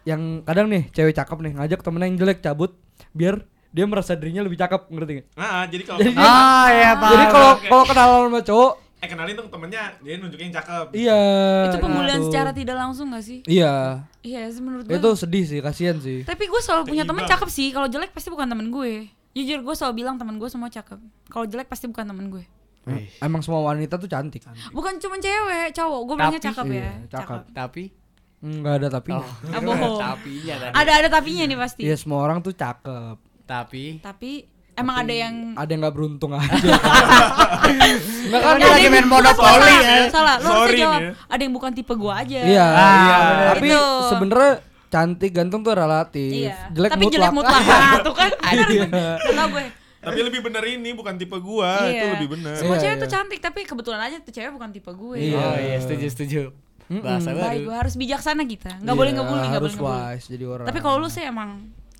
yang 0.04 0.22
kadang 0.42 0.68
nih 0.68 0.88
cewek 0.90 1.12
cakep 1.14 1.38
nih 1.38 1.52
ngajak 1.54 1.81
temennya 1.81 2.07
yang 2.07 2.18
jelek 2.18 2.38
cabut 2.38 2.76
biar 3.11 3.40
dia 3.68 3.85
merasa 3.85 4.12
dirinya 4.12 4.40
lebih 4.40 4.57
cakep 4.57 4.88
ngerti 4.88 5.12
gak? 5.14 5.26
Nah, 5.35 5.64
jadi 5.64 5.83
kalau 5.85 5.98
Jadi- 5.98 6.12
kenal- 6.14 6.28
ah 6.28 6.68
ya 6.70 6.90
pak. 6.94 7.11
Jadi 7.11 7.24
kalau 7.26 7.50
kalau 7.62 7.85
kenal 7.87 8.09
sama 8.22 8.40
cowok, 8.42 8.72
eh 8.98 9.06
kenalin 9.06 9.34
dong 9.34 9.46
temennya, 9.46 9.94
dia 10.02 10.18
nunjukin 10.18 10.50
cakep. 10.50 10.90
iya. 10.92 11.20
itu 11.70 11.78
pembulian 11.78 12.18
gitu. 12.18 12.26
secara 12.28 12.50
tidak 12.50 12.76
langsung 12.76 13.14
gak 13.14 13.22
sih? 13.22 13.46
Iya. 13.46 14.02
Iya 14.20 14.50
sih 14.50 14.58
menurut 14.58 14.84
gue. 14.84 14.98
Itu 14.98 15.14
sedih 15.14 15.44
sih, 15.46 15.62
kasihan 15.62 15.96
sih. 15.98 16.26
Tapi 16.26 16.50
gue 16.50 16.58
selalu 16.58 16.90
punya 16.90 17.06
temen 17.06 17.22
Keiba. 17.22 17.32
cakep 17.38 17.48
sih. 17.48 17.70
Kalau 17.70 17.87
jelek 17.87 18.11
pasti 18.11 18.28
bukan 18.28 18.50
temen 18.50 18.68
gue. 18.68 19.06
Jujur 19.32 19.62
gue 19.62 19.74
selalu 19.74 20.02
bilang 20.02 20.18
temen 20.18 20.34
gue 20.37 20.50
semua 20.50 20.66
cakep. 20.66 20.98
Kalau 21.30 21.46
jelek 21.46 21.70
pasti 21.70 21.87
bukan 21.87 22.11
temen 22.11 22.26
gue. 22.26 22.42
Wih, 22.88 23.06
Emang 23.20 23.38
semua 23.38 23.62
wanita 23.62 24.00
tuh 24.00 24.08
cantik. 24.08 24.42
Bukan 24.72 24.98
cuma 24.98 25.16
cewek, 25.16 25.70
cowok. 25.70 26.00
Gue 26.02 26.14
bilangnya 26.16 26.42
cakep 26.42 26.64
ya. 26.66 26.74
iya, 26.74 26.90
cakep. 27.06 27.40
tapi 27.54 27.84
Enggak 28.38 28.74
ada 28.78 28.88
tapi. 28.98 29.11
oh, 29.14 29.26
Ah, 29.50 29.58
bohong. 29.58 29.98
tapinya 30.02 30.54
tadi. 30.58 30.74
Ada 30.74 30.92
ada 30.94 31.08
tapinya 31.11 31.44
nih 31.46 31.58
pasti. 31.58 31.82
Iya, 31.82 31.94
semua 31.98 32.18
orang 32.22 32.38
tuh 32.38 32.54
cakep. 32.54 33.16
Tapi 33.44 33.98
Tapi 33.98 34.30
emang 34.79 34.97
ada 34.99 35.11
yang 35.12 35.35
Ada 35.53 35.69
yang 35.69 35.81
nggak 35.83 35.95
beruntung 35.95 36.33
aja. 36.33 36.55
Enggak 38.29 38.41
kan 38.41 38.55
Dia 38.55 38.61
Ada 38.61 38.67
lagi 38.69 38.81
yang- 38.81 38.95
main 38.95 39.07
monopoli, 39.07 39.75
ya. 39.75 40.01
Salah, 40.09 40.37
lu 40.37 40.47
Sorry 40.47 40.79
jawab. 40.79 41.01
nih. 41.01 41.12
Ada 41.27 41.41
yang 41.41 41.53
bukan 41.53 41.71
tipe 41.73 41.93
gue 41.93 42.12
aja. 42.14 42.41
Iya. 42.41 42.67
Ah, 42.67 43.53
Tapi 43.53 43.67
Gitu. 43.67 43.85
sebenarnya 44.09 44.53
cantik 44.88 45.31
ganteng 45.31 45.61
tuh 45.61 45.75
relatif. 45.75 46.31
Iya. 46.33 46.57
Jelek 46.71 46.91
Tapi 46.91 47.03
mutlak. 47.03 47.17
jelek 47.19 47.33
mutlak. 47.35 47.61
Nah, 47.61 47.97
tuh 48.07 48.14
kan. 48.14 48.31
Iya. 48.47 48.87
Gak 48.88 49.35
tau 49.35 49.49
gue. 49.51 49.64
Tapi 49.99 50.19
lebih 50.23 50.41
bener 50.41 50.62
ini 50.64 50.91
bukan 50.93 51.14
tipe 51.14 51.37
gua, 51.37 51.85
itu 51.85 51.99
Iya. 51.99 52.12
lebih 52.14 52.29
bener. 52.31 52.55
Semua 52.55 52.77
Iya, 52.77 52.83
cewek 52.87 52.95
iya. 52.95 53.03
tuh 53.03 53.11
cantik, 53.11 53.41
tapi 53.43 53.61
kebetulan 53.62 54.01
aja 54.01 54.17
tuh 54.19 54.31
cewek 54.31 54.51
bukan 54.51 54.71
tipe 54.71 54.91
gue. 54.91 55.17
Iya. 55.19 55.37
Oh 55.37 55.57
iya 55.57 55.77
setuju 55.77 56.07
setuju. 56.09 56.43
Bahasa 56.88 57.31
Baik, 57.31 57.37
baru. 57.37 57.67
gue 57.67 57.77
harus 57.77 57.95
bijaksana 57.95 58.43
kita. 58.45 58.73
Nggak 58.79 58.88
Iya, 58.88 58.97
boleh 58.97 59.12
ngebully, 59.12 59.29
nggak 59.43 59.53
boleh 59.53 59.59
harus 59.61 59.75
ngebully. 59.75 60.14
wise 60.14 60.27
jadi 60.31 60.45
orang. 60.47 60.64
Tapi 60.64 60.79
kalau 60.79 60.97
lu 60.99 61.09
sih 61.09 61.21
emang 61.23 61.51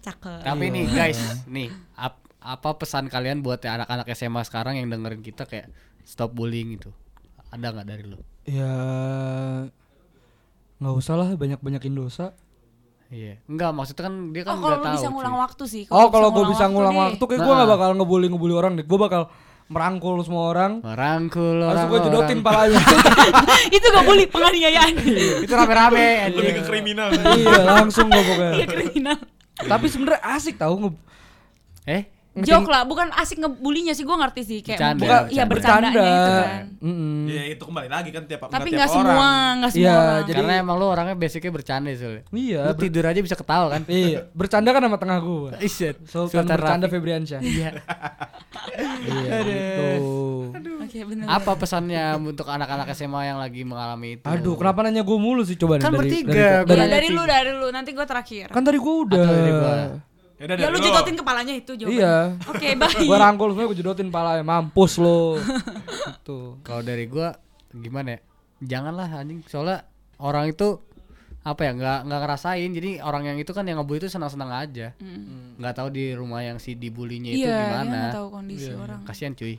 cakep. 0.01 0.41
Tapi 0.41 0.65
nih 0.67 0.85
guys, 0.89 1.21
nih 1.45 1.69
ap- 1.95 2.25
apa 2.49 2.73
pesan 2.75 3.07
kalian 3.07 3.39
buat 3.39 3.61
ya 3.61 3.77
anak-anak 3.77 4.09
SMA 4.11 4.41
sekarang 4.43 4.75
yang 4.75 4.89
dengerin 4.89 5.21
kita 5.21 5.45
kayak 5.45 5.69
stop 6.03 6.33
bullying 6.33 6.75
itu? 6.75 6.89
Ada 7.49 7.71
nggak 7.71 7.87
dari 7.87 8.05
lu? 8.05 8.19
ya 8.43 8.73
nggak 10.79 10.95
usah 10.95 11.15
lah 11.15 11.29
banyak-banyakin 11.35 11.93
dosa. 11.93 12.33
Iya. 13.09 13.41
Enggak, 13.45 13.73
maksudnya 13.73 14.05
kan 14.05 14.15
dia 14.31 14.43
kan 14.43 14.53
Oh 14.55 14.61
kalau 14.63 14.79
tahu. 14.79 14.95
bisa 14.95 15.09
ngulang 15.09 15.35
cuy. 15.35 15.43
waktu 15.43 15.65
sih. 15.67 15.85
Oh 15.89 16.09
kalau 16.09 16.29
gue 16.31 16.45
bisa 16.47 16.65
ngulang 16.67 16.93
deh. 16.93 17.03
waktu 17.07 17.23
kayak 17.25 17.41
gue 17.41 17.47
Nah. 17.47 17.57
nggak 17.59 17.71
bakal 17.71 17.91
ngebully 17.95 18.27
ngebully 18.29 18.55
orang 18.55 18.73
deh. 18.75 18.85
Gue 18.85 18.99
bakal 18.99 19.23
merangkul 19.67 20.21
semua 20.23 20.45
orang. 20.47 20.73
Merangkul 20.81 21.57
Langsung 21.59 21.73
orang. 21.75 21.89
gue 21.91 21.99
jodotin 22.05 22.39
palanya. 22.39 22.81
itu 23.77 23.87
gak 23.87 24.05
bully 24.07 24.25
penganiayaan. 24.25 24.93
itu 25.45 25.53
rame-rame 25.53 26.09
Lebih 26.31 26.53
ke 26.55 26.63
kriminal. 26.65 27.09
iya 27.35 27.61
langsung 27.67 28.07
gue 28.07 28.17
Iya 28.17 28.29
pokoknya. 28.29 28.67
kriminal. 28.67 29.17
Tapi 29.59 29.87
sebenarnya 29.89 30.21
asik 30.31 30.57
tau 30.57 30.77
nge 30.79 30.91
Eh, 31.87 32.03
Jok 32.41 32.67
lah, 32.67 32.83
bukan 32.83 33.09
asik 33.13 33.39
ngebulinya 33.39 33.91
sih 33.91 34.03
gue 34.03 34.13
ngerti 34.13 34.43
sih 34.43 34.59
kayak 34.61 34.77
Bercanda, 34.77 35.01
bukan 35.01 35.21
iya 35.29 35.45
bercanda. 35.45 35.89
bercandanya 35.89 36.11
itu 36.11 36.31
kan. 36.33 36.65
Mm-mm. 36.79 37.17
Ya 37.27 37.43
itu 37.49 37.63
kembali 37.65 37.89
lagi 37.89 38.11
kan 38.11 38.23
tiap 38.25 38.41
Tapi 38.45 38.69
tiap 38.69 38.77
nggak 38.77 38.89
orang. 38.89 38.97
semua, 39.05 39.29
nggak 39.57 39.71
semua 39.71 39.83
Iya, 39.83 39.95
orang. 39.95 40.21
jadi- 40.21 40.37
karena 40.39 40.53
emang 40.57 40.77
lu 40.77 40.87
orangnya 40.87 41.15
basicnya 41.15 41.51
bercanda 41.51 41.91
soalnya. 41.93 42.23
Iya. 42.29 42.61
Lu 42.61 42.73
ber- 42.73 42.81
tidur 42.81 43.05
aja 43.05 43.21
bisa 43.21 43.35
ketawa 43.35 43.67
kan? 43.71 43.83
iya. 43.91 44.19
Bercanda 44.31 44.69
kan 44.69 44.83
sama 44.83 44.97
tengah 44.97 45.19
gue. 45.19 45.51
Iset. 45.61 45.97
Sultan 46.05 46.45
bercanda 46.45 46.87
Febriansyah. 46.87 47.41
Iya. 47.41 47.71
Iya 48.79 49.31
gitu. 49.41 49.91
Oke 50.79 50.99
benar. 51.05 51.27
Apa 51.33 51.53
pesannya 51.55 52.05
untuk 52.17 52.47
anak-anak 52.47 52.89
SMA 52.93 53.27
yang 53.27 53.39
lagi 53.39 53.63
mengalami 53.63 54.17
itu? 54.17 54.25
Aduh, 54.25 54.55
kenapa 54.55 54.81
nanya 54.81 55.03
gue 55.03 55.19
mulu 55.19 55.43
sih 55.43 55.55
coba 55.55 55.77
nih 55.77 55.83
Kan 55.83 55.93
dari, 55.93 56.01
bertiga, 56.01 56.31
dari, 56.31 56.39
gua 56.39 56.65
dari- 56.65 56.69
Iya, 56.69 56.79
nanya 56.81 56.95
dari 56.95 57.09
lu, 57.09 57.23
dari 57.25 57.51
lu. 57.53 57.67
Nanti 57.69 57.91
gue 57.93 58.07
terakhir. 58.07 58.47
kan 58.49 58.63
tadi 58.63 58.79
gue 58.79 58.95
udah. 59.01 59.21
Atau 59.21 59.35
dari 59.35 59.53
gua? 59.53 59.75
Ya 60.39 60.47
udah 60.47 60.55
Ya 60.55 60.69
lu 60.69 60.79
jodotin 60.79 61.17
kepalanya 61.19 61.51
itu 61.53 61.73
jawabannya. 61.75 61.99
Iya. 61.99 62.17
Oke, 62.47 62.69
baik. 62.73 62.97
gue 63.03 63.19
rangkul 63.19 63.49
semuanya 63.51 63.69
gue 63.69 63.79
jodotin 63.79 64.09
palanya 64.09 64.43
mampus 64.43 64.93
lo. 64.97 65.35
gitu. 66.09 66.63
Kalau 66.63 66.81
dari 66.81 67.05
gua 67.05 67.35
gimana 67.71 68.15
ya? 68.15 68.21
Janganlah 68.61 69.09
anjing 69.17 69.43
soalnya 69.45 69.83
orang 70.17 70.51
itu 70.51 70.79
apa 71.39 71.65
ya 71.65 71.73
nggak 71.73 71.99
nggak 72.05 72.21
ngerasain 72.21 72.71
jadi 72.71 72.91
orang 73.01 73.23
yang 73.25 73.39
itu 73.39 73.51
kan 73.51 73.65
yang 73.65 73.81
ngebully 73.81 74.03
itu 74.03 74.11
senang-senang 74.11 74.51
aja 74.53 74.93
nggak 75.57 75.71
tahu 75.73 75.89
di 75.89 76.13
rumah 76.13 76.45
yang 76.45 76.59
si 76.59 76.75
dibulinya 76.75 77.31
itu 77.31 77.47
Iya, 77.47 77.57
gimana 77.65 77.89
nggak 77.89 78.17
tahu 78.21 78.29
kondisi 78.29 78.71
orang. 78.75 79.01
kasihan 79.07 79.33
cuy 79.33 79.57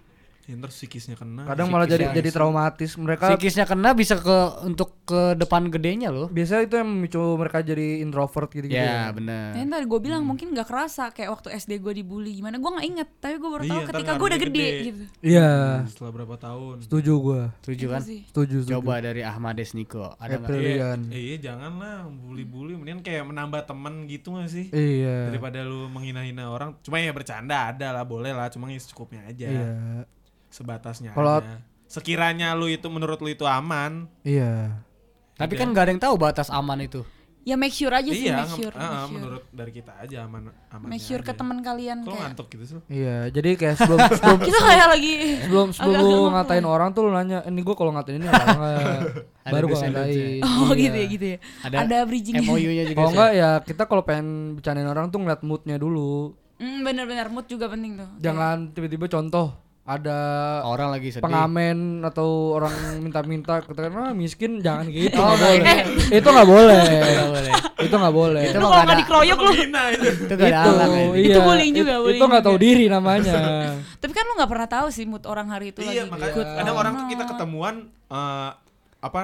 Ya, 0.49 0.57
ntar 0.57 0.73
psikisnya 0.73 1.13
kena. 1.13 1.45
Kadang 1.45 1.69
malah 1.69 1.85
jadi 1.85 2.09
jadi 2.09 2.33
traumatis. 2.33 2.97
Mereka 2.97 3.29
psikisnya 3.29 3.69
kena 3.69 3.93
bisa 3.93 4.17
ke 4.17 4.37
untuk 4.65 4.97
ke 5.05 5.33
depan 5.33 5.69
gedenya 5.69 6.09
loh 6.09 6.29
biasanya 6.29 6.65
itu 6.65 6.75
yang 6.75 6.85
memicu 6.87 7.17
mereka 7.33 7.61
jadi 7.61 7.97
introvert 7.99 8.45
gitu-gitu. 8.47 8.77
ya 8.77 8.85
Ya, 8.99 9.03
benar 9.09 9.57
ntar 9.59 9.81
gue 9.81 9.99
bilang 9.99 10.21
mungkin 10.21 10.53
gak 10.53 10.65
kerasa 10.65 11.09
kayak 11.09 11.29
waktu 11.31 11.49
SD 11.51 11.77
gue 11.77 11.93
dibully 11.95 12.33
gimana 12.33 12.57
gue 12.57 12.69
nggak 12.69 12.87
inget 12.87 13.09
tapi 13.17 13.35
gue 13.37 13.49
baru 13.49 13.63
Iya, 13.65 13.71
tahu 13.71 13.81
ketika 13.89 14.11
gue 14.11 14.27
udah 14.27 14.39
gede, 14.39 14.53
gede. 14.53 14.81
gitu 14.83 15.03
Iya. 15.19 15.49
Setelah 15.85 16.11
berapa 16.13 16.35
tahun. 16.37 16.75
Setuju 16.85 17.13
gue. 17.19 17.41
setuju 17.59 17.85
kan. 17.89 18.01
Setuju, 18.01 18.57
setuju. 18.61 18.73
coba 18.77 18.93
dari 18.99 19.21
Ahmades 19.21 19.73
Niko 19.73 20.13
ada 20.15 20.37
nggak. 20.37 20.49
Iya, 20.49 20.57
Pilihan. 20.59 20.99
eh, 21.09 21.21
iya 21.23 21.37
jangan 21.39 21.71
lah 21.75 21.97
bully-bully 22.07 22.73
mendingan 22.75 23.01
kayak 23.01 23.25
menambah 23.25 23.61
teman 23.65 24.05
gitu 24.05 24.33
gak 24.33 24.49
sih? 24.49 24.69
Iya. 24.69 25.29
Daripada 25.29 25.61
lu 25.61 25.89
menghina-hina 25.89 26.49
orang. 26.49 26.77
Cuma 26.81 26.97
ya 26.97 27.09
bercanda 27.09 27.69
ada 27.69 27.89
lah, 27.91 28.03
boleh 28.03 28.29
lah, 28.29 28.49
cuma 28.49 28.69
ya 28.69 28.77
secukupnya 28.77 29.25
aja. 29.25 29.47
Iya. 29.47 29.69
Sebatasnya 30.49 31.13
Kalau 31.13 31.39
aja. 31.39 31.61
sekiranya 31.85 32.53
lu 32.53 32.65
itu 32.65 32.85
menurut 32.85 33.17
lu 33.17 33.29
itu 33.29 33.43
aman 33.43 34.05
Iya. 34.21 34.81
Tapi 35.33 35.55
kan 35.55 35.69
nggak 35.69 35.83
ada 35.83 35.91
yang 35.91 36.01
tahu 36.01 36.15
batas 36.15 36.49
aman 36.49 36.79
itu. 36.79 37.01
Ya 37.41 37.55
make 37.55 37.71
sure 37.71 37.89
aja 37.89 38.05
sih, 38.05 38.27
iya 38.27 38.43
make 38.43 38.51
sure. 38.51 38.75
ah, 38.75 38.83
make 38.83 38.93
sure. 38.99 39.15
menurut 39.15 39.43
dari 39.49 39.71
kita 39.71 39.95
aja 39.95 40.27
aman 40.27 40.51
aman 40.69 40.85
Make 40.85 41.01
sure 41.01 41.23
ke 41.23 41.31
teman 41.31 41.63
kalian 41.63 42.03
Kok 42.03 42.11
kayak 42.11 42.21
ngantuk 42.21 42.47
gitu 42.51 42.63
sih 42.67 42.77
Iya, 42.91 43.31
jadi 43.31 43.49
kayak 43.55 43.75
sebelum 43.79 43.99
sebelum 44.19 44.39
kita 44.43 44.59
kayak 44.59 44.87
lagi 44.91 45.13
sebelum 45.39 45.67
sebelum 45.71 45.99
lu 46.03 46.19
ngatain 46.29 46.65
orang 46.67 46.89
tuh 46.91 47.07
lu 47.07 47.11
nanya, 47.11 47.39
ini 47.41 47.63
gua 47.63 47.73
kalau 47.73 47.95
ngatain 47.95 48.19
ini 48.19 48.27
apa 48.27 48.43
enggak? 48.43 49.01
Baru 49.55 49.65
don'ts 49.65 49.81
ngatain. 49.81 50.41
Oh 50.43 50.69
Iya. 50.69 50.77
gitu 50.77 50.95
ya 50.95 51.07
gitu 51.07 51.25
ya. 51.25 51.37
Ada 51.63 51.75
Ada, 51.79 51.97
bridging. 52.03 52.35
MOU-nya 52.43 52.83
juga. 52.85 52.97
Kalau 52.97 53.07
sih. 53.07 53.15
enggak 53.15 53.31
ya 53.33 53.49
kita 53.63 53.83
kalau 53.87 54.03
pengen 54.03 54.27
bercandain 54.53 54.89
orang 54.91 55.05
tuh 55.07 55.17
ngeliat 55.17 55.41
moodnya 55.41 55.75
dulu. 55.79 56.35
Hmm, 56.59 56.83
bener-bener 56.83 57.31
mood 57.31 57.47
juga 57.47 57.65
penting 57.65 57.97
tuh. 57.97 58.09
Jangan 58.19 58.75
tiba-tiba 58.75 59.07
contoh 59.07 59.55
ada 59.89 60.19
orang 60.63 60.93
lagi 60.93 61.09
sedih. 61.09 61.25
pengamen 61.25 61.77
atau 62.03 62.29
orang 62.53 62.69
minta-minta 62.99 63.57
katakan 63.59 63.89
ah 63.99 64.13
miskin 64.13 64.61
jangan 64.61 64.85
gitu 64.85 65.17
Oh, 65.17 65.33
nggak 65.33 65.41
boleh 65.41 65.65
eh. 65.65 65.81
itu 66.13 66.27
nggak 66.29 66.45
boleh 66.47 66.81
Nggak 66.85 67.27
boleh. 67.27 67.51
itu 67.79 67.95
nggak 67.95 68.15
boleh 68.15 68.43
Itu 68.43 68.53
kalau 68.53 68.61
nggak 68.61 68.77
nggak 68.77 68.85
ada- 68.85 69.01
dikeroyok 69.01 69.39
lu. 69.39 69.49
Itu 69.49 69.65
gak 70.29 70.45
ada 70.45 70.45
itu 70.45 70.69
alang 70.69 70.91
ya. 70.91 71.03
iya 71.09 71.25
Itu 71.25 71.39
bullying 71.41 71.73
juga, 71.73 71.89
It- 71.89 71.99
bullying 71.99 72.15
itu 72.15 72.25
nggak 72.27 72.43
tahu 72.45 72.57
diri 72.59 72.85
namanya 72.87 73.33
Tapi 74.01 74.11
kan 74.11 74.23
lu 74.23 74.33
nggak 74.35 74.47
pernah 74.47 74.67
tahu 74.69 74.87
sih 74.89 75.03
mood 75.03 75.25
orang 75.25 75.47
hari 75.49 75.73
itu 75.73 75.81
iya 75.81 76.05
lagi 76.05 76.13
makanya 76.13 76.69
or 76.69 76.77
orang 76.77 76.93
tuh 76.93 77.05
kita 77.07 77.23
not. 77.23 77.29
ketemuan 77.33 77.75
eh, 78.07 78.49
apa 78.99 79.21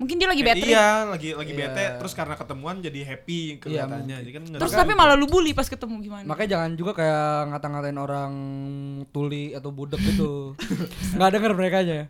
Mungkin 0.00 0.16
dia 0.16 0.26
lagi 0.26 0.40
trip. 0.40 0.64
iya 0.64 1.04
lagi 1.04 1.36
lagi 1.36 1.52
Iya. 1.52 1.60
bete 1.66 1.84
terus 2.00 2.12
karena 2.12 2.32
ketemuan 2.32 2.80
jadi 2.80 3.04
happy 3.04 3.60
kelihatannya 3.60 4.16
jadi 4.18 4.32
kan 4.32 4.42
Terus 4.56 4.72
tapi 4.72 4.92
malah 4.92 5.12
lu 5.12 5.28
bully 5.28 5.52
pas 5.52 5.68
ketemu 5.68 6.00
gimana? 6.00 6.24
makanya 6.24 6.56
jangan 6.56 6.70
juga 6.72 6.92
kayak 6.96 7.24
ngata-ngatain 7.48 7.98
orang 7.98 8.32
tuli 9.06 9.52
atau 9.52 9.68
budak 9.68 10.00
gitu 10.00 10.56
nggak 11.14 11.30
denger 11.30 11.52
mereka 11.52 11.78
nya 11.82 12.08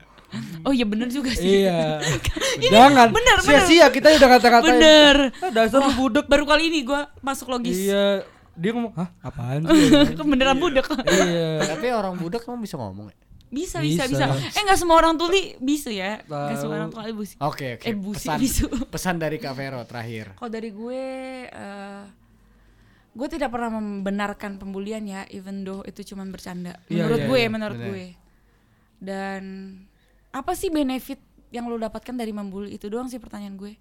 Oh 0.62 0.70
iya 0.70 0.87
bener 0.87 1.11
juga 1.11 1.35
sih. 1.35 1.66
iya 1.66 1.98
jangan 2.64 3.11
bener, 3.11 3.37
bener. 3.37 3.59
sia-sia 3.59 3.90
kita 3.90 4.14
udah 4.14 4.29
ngata-ngatain 4.31 4.70
Bener. 4.72 5.16
ah, 5.37 5.50
dasar 5.50 5.83
lu 5.83 5.90
budak 5.98 6.24
Baru 6.24 6.46
kali 6.46 6.70
ini 6.70 6.87
gua 6.87 7.11
masuk 7.18 7.50
logis. 7.50 7.74
iya 7.76 8.22
dia 8.53 8.70
ngomong 8.70 8.94
hah 8.94 9.11
apaan 9.20 9.66
sih 9.66 10.14
Beneran 10.31 10.55
budak. 10.55 10.87
iya 11.09 11.66
Tapi 11.66 11.90
orang 11.90 12.14
budak 12.14 12.46
emang 12.46 12.62
bisa 12.62 12.79
ngomong 12.79 13.11
ya? 13.11 13.16
Bisa, 13.51 13.83
bisa, 13.83 14.07
bisa. 14.07 14.31
Bisa. 14.31 14.55
Eh 14.55 14.63
nggak 14.63 14.79
semua 14.79 14.97
orang 15.03 15.19
tuli 15.19 15.59
bisa 15.59 15.91
ya. 15.91 16.23
Nggak 16.23 16.59
semua 16.63 16.87
orang 16.87 16.91
tuli 16.95 17.11
busi. 17.11 17.35
Oke 17.43 17.77
oke. 17.77 17.87
Eh, 17.91 17.97
busi, 17.99 18.31
pesan, 18.31 18.39
bisu. 18.39 18.67
pesan 18.95 19.15
dari 19.19 19.37
Kak 19.43 19.55
Vero 19.59 19.83
terakhir. 19.83 20.39
Kalau 20.39 20.51
dari 20.51 20.71
gue, 20.71 21.03
eh 21.51 22.03
gue 23.11 23.29
tidak 23.29 23.51
pernah 23.51 23.75
membenarkan 23.75 24.63
pembulian 24.63 25.03
ya, 25.03 25.27
even 25.35 25.67
though 25.67 25.83
itu 25.83 26.07
cuma 26.15 26.23
bercanda. 26.31 26.79
Iya, 26.87 27.11
Menurut 27.11 27.19
iya, 27.19 27.27
gue, 27.27 27.39
iya, 27.43 27.51
menurut 27.51 27.79
bener. 27.79 27.91
gue. 27.91 28.07
Dan 29.03 29.43
apa 30.31 30.53
sih 30.55 30.71
benefit 30.71 31.19
yang 31.51 31.67
lo 31.67 31.75
dapatkan 31.75 32.15
dari 32.15 32.31
membuli 32.31 32.79
itu 32.79 32.87
doang 32.87 33.11
sih 33.11 33.19
pertanyaan 33.19 33.59
gue. 33.59 33.75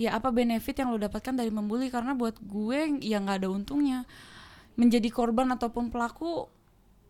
Ya 0.00 0.16
apa 0.16 0.32
benefit 0.32 0.80
yang 0.80 0.92
lo 0.92 0.96
dapatkan 0.96 1.36
dari 1.36 1.52
membuli 1.52 1.92
karena 1.92 2.16
buat 2.16 2.40
gue 2.40 3.04
ya 3.04 3.20
nggak 3.20 3.44
ada 3.44 3.48
untungnya. 3.52 4.08
Menjadi 4.80 5.12
korban 5.12 5.52
ataupun 5.52 5.92
pelaku 5.92 6.48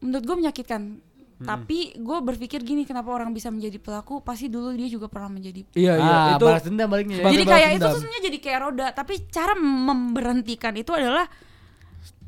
menurut 0.03 0.25
gue 0.27 0.37
menyakitkan. 0.43 0.83
Tapi 1.37 1.92
gue 2.01 2.18
berpikir 2.25 2.64
gini 2.64 2.88
kenapa 2.88 3.12
orang 3.12 3.29
bisa 3.37 3.53
menjadi 3.53 3.77
pelaku 3.77 4.25
pasti 4.25 4.49
dulu 4.49 4.72
dia 4.72 4.88
juga 4.88 5.05
pernah 5.05 5.29
menjadi 5.29 5.68
iya 5.77 6.01
iya 6.01 6.14
ah, 6.16 6.27
itu 6.40 6.49
balas 6.49 6.64
dendam 6.64 6.88
baliknya. 6.88 7.20
ya. 7.20 7.29
Jadi 7.29 7.44
balas 7.44 7.53
kayak 7.53 7.68
itu 7.68 7.77
dendam. 7.77 7.92
tuh 7.92 8.01
sebenarnya 8.01 8.22
jadi 8.25 8.38
kayak 8.40 8.59
roda 8.64 8.87
tapi 8.96 9.14
cara 9.29 9.53
memberhentikan 9.53 10.72
itu 10.81 10.92
adalah 10.96 11.29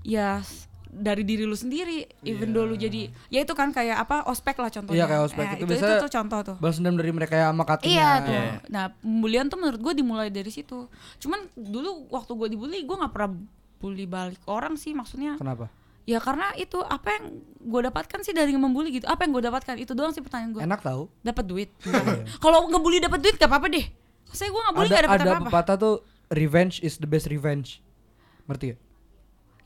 ya 0.04 0.44
dari 0.88 1.20
diri 1.24 1.44
lu 1.44 1.52
sendiri 1.52 2.04
even 2.24 2.52
though 2.52 2.64
lu 2.64 2.72
jadi 2.72 3.08
ya 3.28 3.44
itu 3.44 3.52
kan 3.52 3.72
kayak 3.72 3.96
apa 3.96 4.28
ospek 4.28 4.56
lah 4.56 4.68
contohnya 4.68 5.00
Iya, 5.00 5.06
kayak 5.08 5.22
ospek. 5.28 5.44
Eh, 5.44 5.56
Itu 5.60 5.72
itu, 5.72 5.84
itu, 5.84 5.94
tuh 6.04 6.12
contoh 6.12 6.40
tuh 6.44 6.56
balas 6.60 6.76
dendam 6.76 6.96
dari 6.96 7.12
mereka 7.12 7.34
yang 7.36 7.52
sama 7.52 7.64
katinya 7.64 7.92
Iya 7.92 8.10
tuh. 8.20 8.32
Iya. 8.32 8.44
Nah, 8.68 8.84
pembulian 9.00 9.46
tuh 9.48 9.56
menurut 9.56 9.80
gue 9.80 9.94
dimulai 9.96 10.28
dari 10.28 10.48
situ. 10.48 10.88
Cuman 11.16 11.48
dulu 11.56 12.08
waktu 12.08 12.32
gue 12.36 12.48
dibully, 12.52 12.84
gue 12.84 12.96
nggak 12.96 13.12
pernah 13.12 13.30
bully 13.78 14.04
balik 14.04 14.40
orang 14.44 14.74
sih 14.74 14.90
maksudnya. 14.92 15.36
kenapa 15.38 15.70
Ya 16.08 16.24
karena 16.24 16.56
itu 16.56 16.80
apa 16.80 17.20
yang 17.20 17.44
gue 17.44 17.80
dapatkan 17.84 18.24
sih 18.24 18.32
dari 18.32 18.56
membuli 18.56 18.96
gitu. 18.96 19.04
Apa 19.04 19.28
yang 19.28 19.36
gue 19.36 19.44
dapatkan 19.44 19.76
itu 19.76 19.92
doang 19.92 20.08
sih 20.16 20.24
pertanyaan 20.24 20.56
gue. 20.56 20.62
enak 20.64 20.80
tahu 20.80 21.12
Dapat 21.20 21.44
duit. 21.44 21.68
Kalau 22.44 22.64
ngebully 22.72 22.96
dapat 22.96 23.20
duit 23.20 23.36
gak 23.36 23.44
apa-apa 23.44 23.68
deh. 23.68 23.84
Saya 24.32 24.48
gue 24.48 24.56
nggak 24.56 24.74
bully 24.76 24.88
ada 24.88 24.96
gak 24.96 25.04
dapat 25.04 25.20
ada 25.20 25.30
apa-apa. 25.36 25.48
pepatah 25.52 25.76
tuh 25.76 25.94
revenge 26.32 26.80
is 26.80 26.96
the 26.96 27.04
best 27.04 27.28
revenge 27.28 27.84
ngerti 28.48 28.72
gak? 28.72 28.80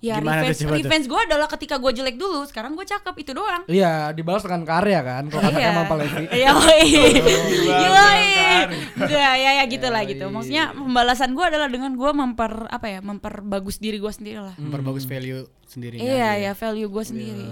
Ya 0.03 0.19
Gimana 0.19 0.43
revenge, 0.43 0.67
tuh? 0.67 0.75
revenge 0.75 1.07
gue 1.07 1.21
adalah 1.31 1.47
ketika 1.47 1.79
gue 1.79 1.95
jelek 1.95 2.19
dulu, 2.19 2.43
sekarang 2.51 2.75
gue 2.75 2.83
cakep 2.83 3.15
itu 3.23 3.31
doang. 3.38 3.62
Iya, 3.71 4.11
dibalas 4.11 4.43
dengan 4.43 4.67
karya 4.67 4.99
kan. 4.99 5.31
Kalau 5.31 5.47
kata 5.47 5.59
Kemal 5.62 5.87
Palevi. 5.87 6.25
Iya, 6.27 6.51
yoi. 6.51 6.91
Dibalas 7.87 7.87
Yoi. 7.87 8.27
dengan 8.35 8.67
Ya, 9.07 9.31
ya, 9.38 9.51
ya 9.62 9.65
gitu 9.71 9.87
lah 9.87 10.03
gitu. 10.03 10.27
Maksudnya 10.27 10.75
pembalasan 10.75 11.38
gue 11.38 11.45
adalah 11.47 11.71
dengan 11.71 11.95
gue 11.95 12.11
memper 12.11 12.67
apa 12.67 12.87
ya, 12.91 12.99
memperbagus 12.99 13.79
diri 13.79 14.03
gue 14.03 14.11
sendiri 14.11 14.43
lah. 14.43 14.59
Memperbagus 14.59 15.07
value 15.07 15.47
sendiri. 15.71 16.03
Iya, 16.03 16.51
ya 16.51 16.53
value 16.59 16.91
gue 16.91 17.05
sendiri. 17.07 17.47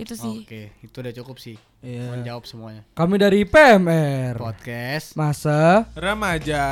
Itu 0.00 0.16
sih. 0.16 0.40
Oke, 0.40 0.72
itu 0.80 0.96
udah 0.96 1.12
cukup 1.12 1.36
sih. 1.36 1.60
Iya. 1.84 2.16
Menjawab 2.16 2.48
semuanya. 2.48 2.80
Kami 2.96 3.20
dari 3.20 3.44
PMR. 3.44 4.40
Podcast 4.40 5.20
Masa 5.20 5.84
remaja 5.92 6.64